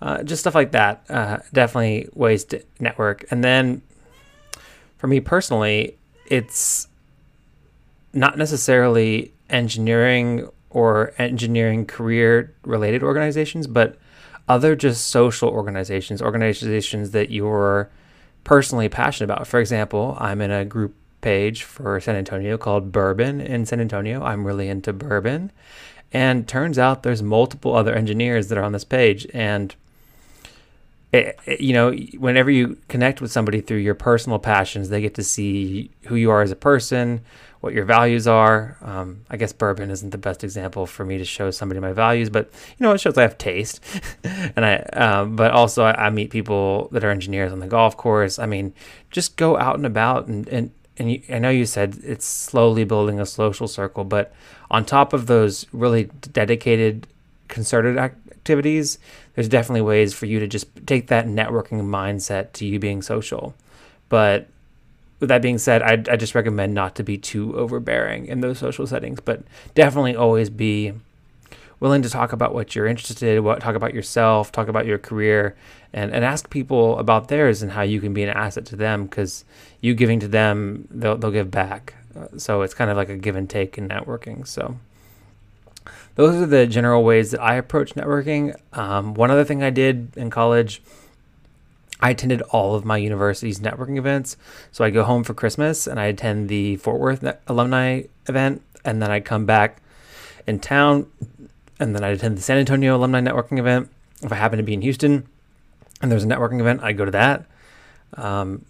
Uh, 0.00 0.22
just 0.22 0.40
stuff 0.40 0.54
like 0.54 0.72
that. 0.72 1.04
Uh, 1.08 1.38
definitely 1.52 2.08
ways 2.12 2.44
to 2.44 2.62
network. 2.78 3.24
And 3.30 3.42
then 3.42 3.82
for 4.98 5.06
me 5.06 5.20
personally, 5.20 5.96
it's 6.26 6.88
not 8.12 8.36
necessarily 8.36 9.32
engineering 9.48 10.48
or 10.70 11.12
engineering 11.18 11.86
career 11.86 12.54
related 12.64 13.02
organizations, 13.02 13.66
but 13.66 13.98
other 14.48 14.76
just 14.76 15.08
social 15.08 15.48
organizations, 15.48 16.20
organizations 16.20 17.12
that 17.12 17.30
you're 17.30 17.90
personally 18.44 18.88
passionate 18.88 19.32
about. 19.32 19.46
For 19.46 19.60
example, 19.60 20.16
I'm 20.18 20.40
in 20.40 20.50
a 20.50 20.64
group 20.64 20.94
page 21.20 21.62
for 21.62 22.00
San 22.00 22.16
Antonio 22.16 22.58
called 22.58 22.92
Bourbon 22.92 23.40
in 23.40 23.64
San 23.64 23.80
Antonio. 23.80 24.22
I'm 24.22 24.44
really 24.44 24.68
into 24.68 24.92
bourbon. 24.92 25.52
And 26.12 26.46
turns 26.46 26.78
out 26.78 27.02
there's 27.02 27.22
multiple 27.22 27.74
other 27.74 27.94
engineers 27.94 28.48
that 28.48 28.58
are 28.58 28.64
on 28.64 28.72
this 28.72 28.84
page. 28.84 29.26
And, 29.32 29.74
it, 31.12 31.38
it, 31.44 31.60
you 31.60 31.74
know, 31.74 31.92
whenever 31.92 32.50
you 32.50 32.78
connect 32.88 33.20
with 33.20 33.30
somebody 33.30 33.60
through 33.60 33.78
your 33.78 33.94
personal 33.94 34.38
passions, 34.38 34.88
they 34.88 35.00
get 35.00 35.14
to 35.14 35.22
see 35.22 35.90
who 36.06 36.16
you 36.16 36.30
are 36.30 36.40
as 36.40 36.50
a 36.50 36.56
person, 36.56 37.20
what 37.60 37.74
your 37.74 37.84
values 37.84 38.26
are. 38.26 38.78
Um, 38.80 39.20
I 39.28 39.36
guess 39.36 39.52
bourbon 39.52 39.90
isn't 39.90 40.10
the 40.10 40.18
best 40.18 40.42
example 40.42 40.86
for 40.86 41.04
me 41.04 41.18
to 41.18 41.24
show 41.24 41.50
somebody 41.50 41.80
my 41.80 41.92
values, 41.92 42.30
but 42.30 42.50
you 42.78 42.84
know, 42.84 42.92
it 42.92 43.00
shows 43.00 43.18
I 43.18 43.22
have 43.22 43.36
taste. 43.36 43.80
and 44.24 44.64
I, 44.64 44.76
um, 44.94 45.36
but 45.36 45.50
also 45.50 45.84
I, 45.84 46.06
I, 46.06 46.10
meet 46.10 46.30
people 46.30 46.88
that 46.92 47.04
are 47.04 47.10
engineers 47.10 47.52
on 47.52 47.60
the 47.60 47.66
golf 47.66 47.96
course. 47.96 48.38
I 48.38 48.46
mean, 48.46 48.72
just 49.10 49.36
go 49.36 49.58
out 49.58 49.76
and 49.76 49.84
about 49.84 50.28
and, 50.28 50.48
and, 50.48 50.70
and 50.96 51.12
you, 51.12 51.22
I 51.28 51.38
know 51.38 51.50
you 51.50 51.66
said 51.66 51.98
it's 52.02 52.26
slowly 52.26 52.84
building 52.84 53.20
a 53.20 53.26
social 53.26 53.68
circle, 53.68 54.04
but 54.04 54.32
on 54.70 54.84
top 54.86 55.12
of 55.12 55.26
those 55.26 55.66
really 55.72 56.04
dedicated, 56.32 57.06
concerted 57.48 57.98
activities, 57.98 58.98
there's 59.34 59.48
definitely 59.48 59.82
ways 59.82 60.12
for 60.14 60.26
you 60.26 60.40
to 60.40 60.46
just 60.46 60.68
take 60.86 61.08
that 61.08 61.26
networking 61.26 61.82
mindset 61.82 62.52
to 62.52 62.66
you 62.66 62.78
being 62.78 63.02
social. 63.02 63.54
But 64.08 64.48
with 65.20 65.28
that 65.28 65.40
being 65.40 65.58
said, 65.58 65.82
I, 65.82 65.92
I 66.12 66.16
just 66.16 66.34
recommend 66.34 66.74
not 66.74 66.96
to 66.96 67.02
be 67.02 67.16
too 67.16 67.56
overbearing 67.56 68.26
in 68.26 68.40
those 68.40 68.58
social 68.58 68.86
settings, 68.86 69.20
but 69.20 69.42
definitely 69.74 70.16
always 70.16 70.50
be 70.50 70.92
willing 71.80 72.02
to 72.02 72.08
talk 72.08 72.32
about 72.32 72.54
what 72.54 72.74
you're 72.76 72.86
interested 72.86 73.36
in, 73.36 73.42
what 73.42 73.60
talk 73.60 73.74
about 73.74 73.94
yourself, 73.94 74.52
talk 74.52 74.68
about 74.68 74.86
your 74.86 74.98
career, 74.98 75.56
and, 75.92 76.12
and 76.12 76.24
ask 76.24 76.48
people 76.50 76.98
about 76.98 77.28
theirs 77.28 77.62
and 77.62 77.72
how 77.72 77.82
you 77.82 78.00
can 78.00 78.14
be 78.14 78.22
an 78.22 78.28
asset 78.28 78.64
to 78.66 78.76
them 78.76 79.04
because 79.04 79.44
you 79.80 79.94
giving 79.94 80.20
to 80.20 80.28
them, 80.28 80.86
they'll, 80.90 81.16
they'll 81.16 81.30
give 81.30 81.50
back. 81.50 81.94
Uh, 82.16 82.26
so 82.36 82.62
it's 82.62 82.74
kind 82.74 82.90
of 82.90 82.96
like 82.96 83.08
a 83.08 83.16
give 83.16 83.34
and 83.36 83.48
take 83.48 83.78
in 83.78 83.88
networking. 83.88 84.46
So 84.46 84.76
those 86.14 86.40
are 86.40 86.46
the 86.46 86.66
general 86.66 87.04
ways 87.04 87.30
that 87.30 87.40
I 87.40 87.54
approach 87.54 87.94
networking. 87.94 88.54
Um, 88.72 89.14
one 89.14 89.30
other 89.30 89.44
thing 89.44 89.62
I 89.62 89.70
did 89.70 90.12
in 90.16 90.30
college 90.30 90.82
I 92.02 92.10
attended 92.10 92.42
all 92.50 92.74
of 92.74 92.84
my 92.84 92.96
university's 92.96 93.60
networking 93.60 93.96
events. 93.96 94.36
So 94.72 94.84
I 94.84 94.90
go 94.90 95.04
home 95.04 95.22
for 95.22 95.34
Christmas 95.34 95.86
and 95.86 96.00
I 96.00 96.06
attend 96.06 96.48
the 96.48 96.76
Fort 96.76 96.98
Worth 96.98 97.24
alumni 97.46 98.02
event, 98.28 98.60
and 98.84 99.00
then 99.00 99.10
I 99.12 99.20
come 99.20 99.46
back 99.46 99.80
in 100.46 100.58
town, 100.58 101.06
and 101.78 101.94
then 101.94 102.02
I 102.02 102.08
attend 102.08 102.36
the 102.36 102.42
San 102.42 102.58
Antonio 102.58 102.96
alumni 102.96 103.20
networking 103.20 103.58
event. 103.58 103.88
If 104.20 104.32
I 104.32 104.34
happen 104.34 104.56
to 104.56 104.64
be 104.64 104.74
in 104.74 104.82
Houston 104.82 105.28
and 106.00 106.10
there's 106.10 106.24
a 106.24 106.26
networking 106.26 106.60
event, 106.60 106.82
I 106.82 106.92
go 106.92 107.04
to 107.04 107.10
that. 107.12 107.46
Um, 108.14 108.64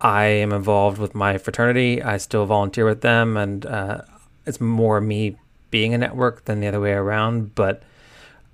I 0.00 0.24
am 0.24 0.52
involved 0.52 0.98
with 0.98 1.14
my 1.14 1.38
fraternity. 1.38 2.00
I 2.00 2.16
still 2.16 2.46
volunteer 2.46 2.84
with 2.84 3.00
them, 3.00 3.36
and 3.36 3.66
uh, 3.66 4.02
it's 4.46 4.60
more 4.60 5.00
me 5.00 5.36
being 5.72 5.92
a 5.94 5.98
network 5.98 6.44
than 6.44 6.60
the 6.60 6.68
other 6.68 6.80
way 6.80 6.92
around. 6.92 7.56
But 7.56 7.82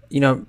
you 0.09 0.21
know, 0.21 0.47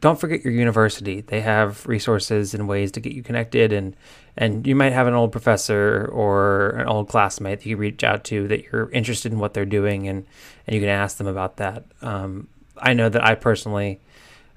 don't 0.00 0.18
forget 0.18 0.42
your 0.42 0.54
university. 0.54 1.20
They 1.20 1.42
have 1.42 1.86
resources 1.86 2.54
and 2.54 2.66
ways 2.66 2.90
to 2.92 3.00
get 3.00 3.12
you 3.12 3.22
connected, 3.22 3.74
and 3.74 3.94
and 4.38 4.66
you 4.66 4.74
might 4.74 4.94
have 4.94 5.06
an 5.06 5.12
old 5.12 5.32
professor 5.32 6.08
or 6.10 6.70
an 6.70 6.88
old 6.88 7.08
classmate 7.08 7.60
that 7.60 7.68
you 7.68 7.76
reach 7.76 8.02
out 8.02 8.24
to 8.24 8.48
that 8.48 8.64
you're 8.64 8.90
interested 8.92 9.30
in 9.32 9.38
what 9.38 9.52
they're 9.52 9.66
doing, 9.66 10.08
and 10.08 10.24
and 10.66 10.74
you 10.74 10.80
can 10.80 10.88
ask 10.88 11.18
them 11.18 11.26
about 11.26 11.58
that. 11.58 11.84
Um, 12.00 12.48
I 12.78 12.94
know 12.94 13.10
that 13.10 13.22
I 13.22 13.34
personally. 13.34 14.00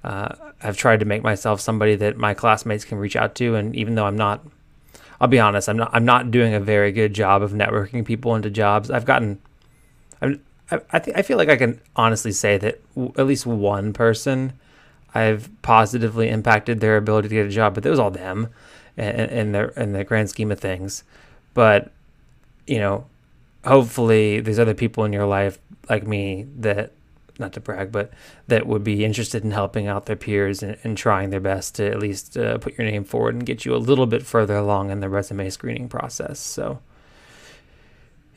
Uh, 0.04 0.36
have 0.60 0.78
tried 0.78 1.00
to 1.00 1.06
make 1.06 1.24
myself 1.24 1.60
somebody 1.60 1.96
that 1.96 2.16
my 2.16 2.36
classmates 2.36 2.86
can 2.86 3.00
reach 3.00 3.16
out 3.16 3.34
to, 3.34 3.56
and 3.56 3.76
even 3.76 3.96
though 3.96 4.06
I'm 4.06 4.16
not, 4.16 4.46
I'll 5.20 5.28
be 5.28 5.40
honest, 5.40 5.68
I'm 5.68 5.78
not 5.78 5.90
I'm 5.94 6.06
not 6.06 6.30
doing 6.30 6.54
a 6.54 6.60
very 6.60 6.92
good 6.92 7.16
job 7.16 7.42
of 7.42 7.54
networking 7.54 8.06
people 8.06 8.36
into 8.36 8.52
jobs. 8.52 8.92
I've 8.92 9.06
gotten, 9.06 9.40
I'm, 10.22 10.42
I 10.72 10.82
I, 10.94 11.02
I 11.18 11.22
feel 11.22 11.38
like 11.38 11.50
I 11.50 11.56
can 11.56 11.80
honestly 11.96 12.32
say 12.32 12.58
that 12.58 12.82
w- 12.96 13.14
at 13.18 13.28
least 13.28 13.46
one 13.46 13.94
person 13.94 14.54
I've 15.14 15.50
positively 15.62 16.30
impacted 16.30 16.82
their 16.82 16.98
ability 16.98 17.30
to 17.30 17.36
get 17.36 17.46
a 17.46 17.50
job, 17.50 17.76
but 17.76 17.86
it 17.86 17.90
was 17.90 18.00
all 18.00 18.12
them 18.12 18.50
in, 18.98 19.54
the 19.54 19.82
in 19.82 19.94
the 19.94 20.04
grand 20.04 20.30
scheme 20.30 20.52
of 20.52 20.60
things. 20.60 21.04
But 21.54 21.92
you 22.68 22.80
know, 22.80 23.06
hopefully, 23.64 24.42
there's 24.42 24.60
other 24.60 24.74
people 24.74 25.06
in 25.06 25.14
your 25.14 25.26
life 25.26 25.58
like 25.90 26.06
me 26.06 26.48
that 26.58 26.92
not 27.40 27.54
to 27.54 27.60
brag, 27.60 27.92
but 27.92 28.12
that 28.48 28.66
would 28.66 28.84
be 28.84 29.04
interested 29.04 29.44
in 29.44 29.52
helping 29.52 29.88
out 29.88 30.06
their 30.06 30.16
peers 30.16 30.64
and, 30.64 30.78
and 30.84 30.98
trying 30.98 31.30
their 31.30 31.40
best 31.40 31.76
to 31.76 31.90
at 31.90 32.00
least 32.00 32.38
uh, 32.38 32.58
put 32.58 32.78
your 32.78 32.90
name 32.90 33.04
forward 33.04 33.36
and 33.36 33.46
get 33.46 33.66
you 33.66 33.76
a 33.76 33.78
little 33.78 34.06
bit 34.06 34.26
further 34.26 34.56
along 34.56 34.90
in 34.90 35.00
the 35.02 35.10
resume 35.10 35.50
screening 35.50 35.90
process. 35.90 36.40
So, 36.40 36.80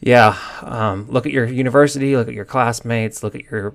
yeah, 0.01 0.38
um, 0.62 1.07
look 1.11 1.26
at 1.26 1.32
your 1.32 1.46
university, 1.46 2.16
look 2.16 2.28
at 2.28 2.34
your 2.34 2.44
classmates, 2.44 3.22
look 3.22 3.34
at 3.34 3.42
your 3.51 3.74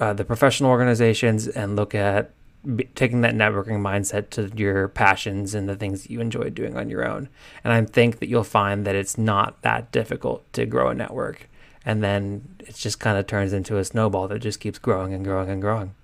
uh, 0.00 0.12
the 0.12 0.24
professional 0.24 0.70
organizations, 0.70 1.46
and 1.46 1.76
look 1.76 1.94
at 1.94 2.30
b- 2.76 2.88
taking 2.94 3.20
that 3.20 3.34
networking 3.34 3.80
mindset 3.80 4.30
to 4.30 4.50
your 4.56 4.88
passions 4.88 5.54
and 5.54 5.68
the 5.68 5.76
things 5.76 6.02
that 6.02 6.10
you 6.10 6.20
enjoy 6.20 6.50
doing 6.50 6.76
on 6.76 6.88
your 6.88 7.06
own. 7.06 7.28
And 7.62 7.72
I 7.72 7.84
think 7.84 8.18
that 8.18 8.28
you'll 8.28 8.44
find 8.44 8.86
that 8.86 8.94
it's 8.94 9.18
not 9.18 9.60
that 9.62 9.92
difficult 9.92 10.50
to 10.54 10.66
grow 10.66 10.88
a 10.88 10.94
network. 10.94 11.48
And 11.84 12.02
then 12.02 12.56
it 12.60 12.74
just 12.74 13.00
kind 13.00 13.18
of 13.18 13.26
turns 13.26 13.52
into 13.52 13.78
a 13.78 13.84
snowball 13.84 14.28
that 14.28 14.38
just 14.40 14.60
keeps 14.60 14.78
growing 14.78 15.14
and 15.14 15.24
growing 15.24 15.50
and 15.50 15.62
growing. 15.62 15.94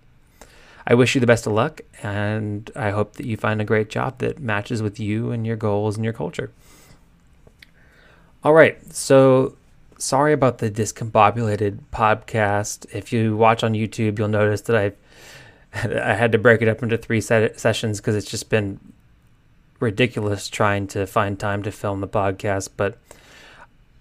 I 0.86 0.94
wish 0.94 1.14
you 1.14 1.20
the 1.20 1.26
best 1.26 1.46
of 1.46 1.52
luck, 1.52 1.80
and 2.02 2.70
I 2.76 2.90
hope 2.90 3.14
that 3.14 3.26
you 3.26 3.36
find 3.36 3.60
a 3.60 3.64
great 3.64 3.90
job 3.90 4.18
that 4.18 4.38
matches 4.38 4.82
with 4.82 5.00
you 5.00 5.32
and 5.32 5.44
your 5.44 5.56
goals 5.56 5.96
and 5.96 6.04
your 6.04 6.14
culture. 6.14 6.52
All 8.44 8.52
right, 8.52 8.78
so 8.92 9.56
sorry 9.98 10.32
about 10.32 10.58
the 10.58 10.70
discombobulated 10.70 11.78
podcast. 11.92 12.86
If 12.94 13.12
you 13.12 13.36
watch 13.36 13.64
on 13.64 13.72
YouTube, 13.72 14.18
you'll 14.18 14.28
notice 14.28 14.60
that 14.62 14.76
I've 14.76 14.96
I 15.74 16.14
had 16.14 16.32
to 16.32 16.38
break 16.38 16.62
it 16.62 16.68
up 16.68 16.82
into 16.82 16.96
three 16.96 17.20
set- 17.20 17.58
sessions 17.58 18.00
because 18.00 18.14
it's 18.14 18.30
just 18.30 18.48
been 18.48 18.78
ridiculous 19.80 20.48
trying 20.48 20.86
to 20.88 21.06
find 21.06 21.38
time 21.38 21.62
to 21.64 21.72
film 21.72 22.00
the 22.00 22.08
podcast. 22.08 22.70
But 22.76 22.98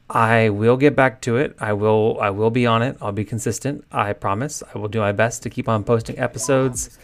I 0.10 0.50
will 0.50 0.78
get 0.78 0.96
back 0.96 1.22
to 1.22 1.38
it. 1.38 1.56
I 1.60 1.74
will. 1.74 2.20
I 2.22 2.30
will 2.30 2.52
be 2.52 2.66
on 2.66 2.82
it. 2.84 2.98
I'll 3.02 3.12
be 3.12 3.26
consistent. 3.26 3.84
I 3.92 4.14
promise. 4.14 4.62
I 4.74 4.78
will 4.78 4.88
do 4.88 5.00
my 5.00 5.12
best 5.12 5.44
to 5.44 5.50
keep 5.50 5.68
on 5.68 5.84
posting 5.84 6.20
episodes. 6.20 6.98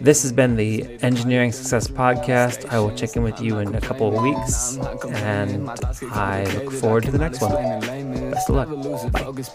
This 0.00 0.22
has 0.22 0.32
been 0.32 0.56
the 0.56 0.98
Engineering 1.02 1.52
Success 1.52 1.88
Podcast. 1.88 2.68
I 2.72 2.78
will 2.78 2.94
check 2.94 3.16
in 3.16 3.22
with 3.22 3.40
you 3.40 3.58
in 3.58 3.74
a 3.74 3.80
couple 3.80 4.08
of 4.08 4.22
weeks, 4.22 4.76
and 5.08 5.68
I 6.12 6.44
look 6.54 6.72
forward 6.72 7.04
to 7.04 7.10
the 7.10 7.18
next 7.18 7.40
one. 7.40 7.52
Best 8.30 8.50
of 8.50 8.56
luck. 8.56 8.68
Focus 9.12 9.48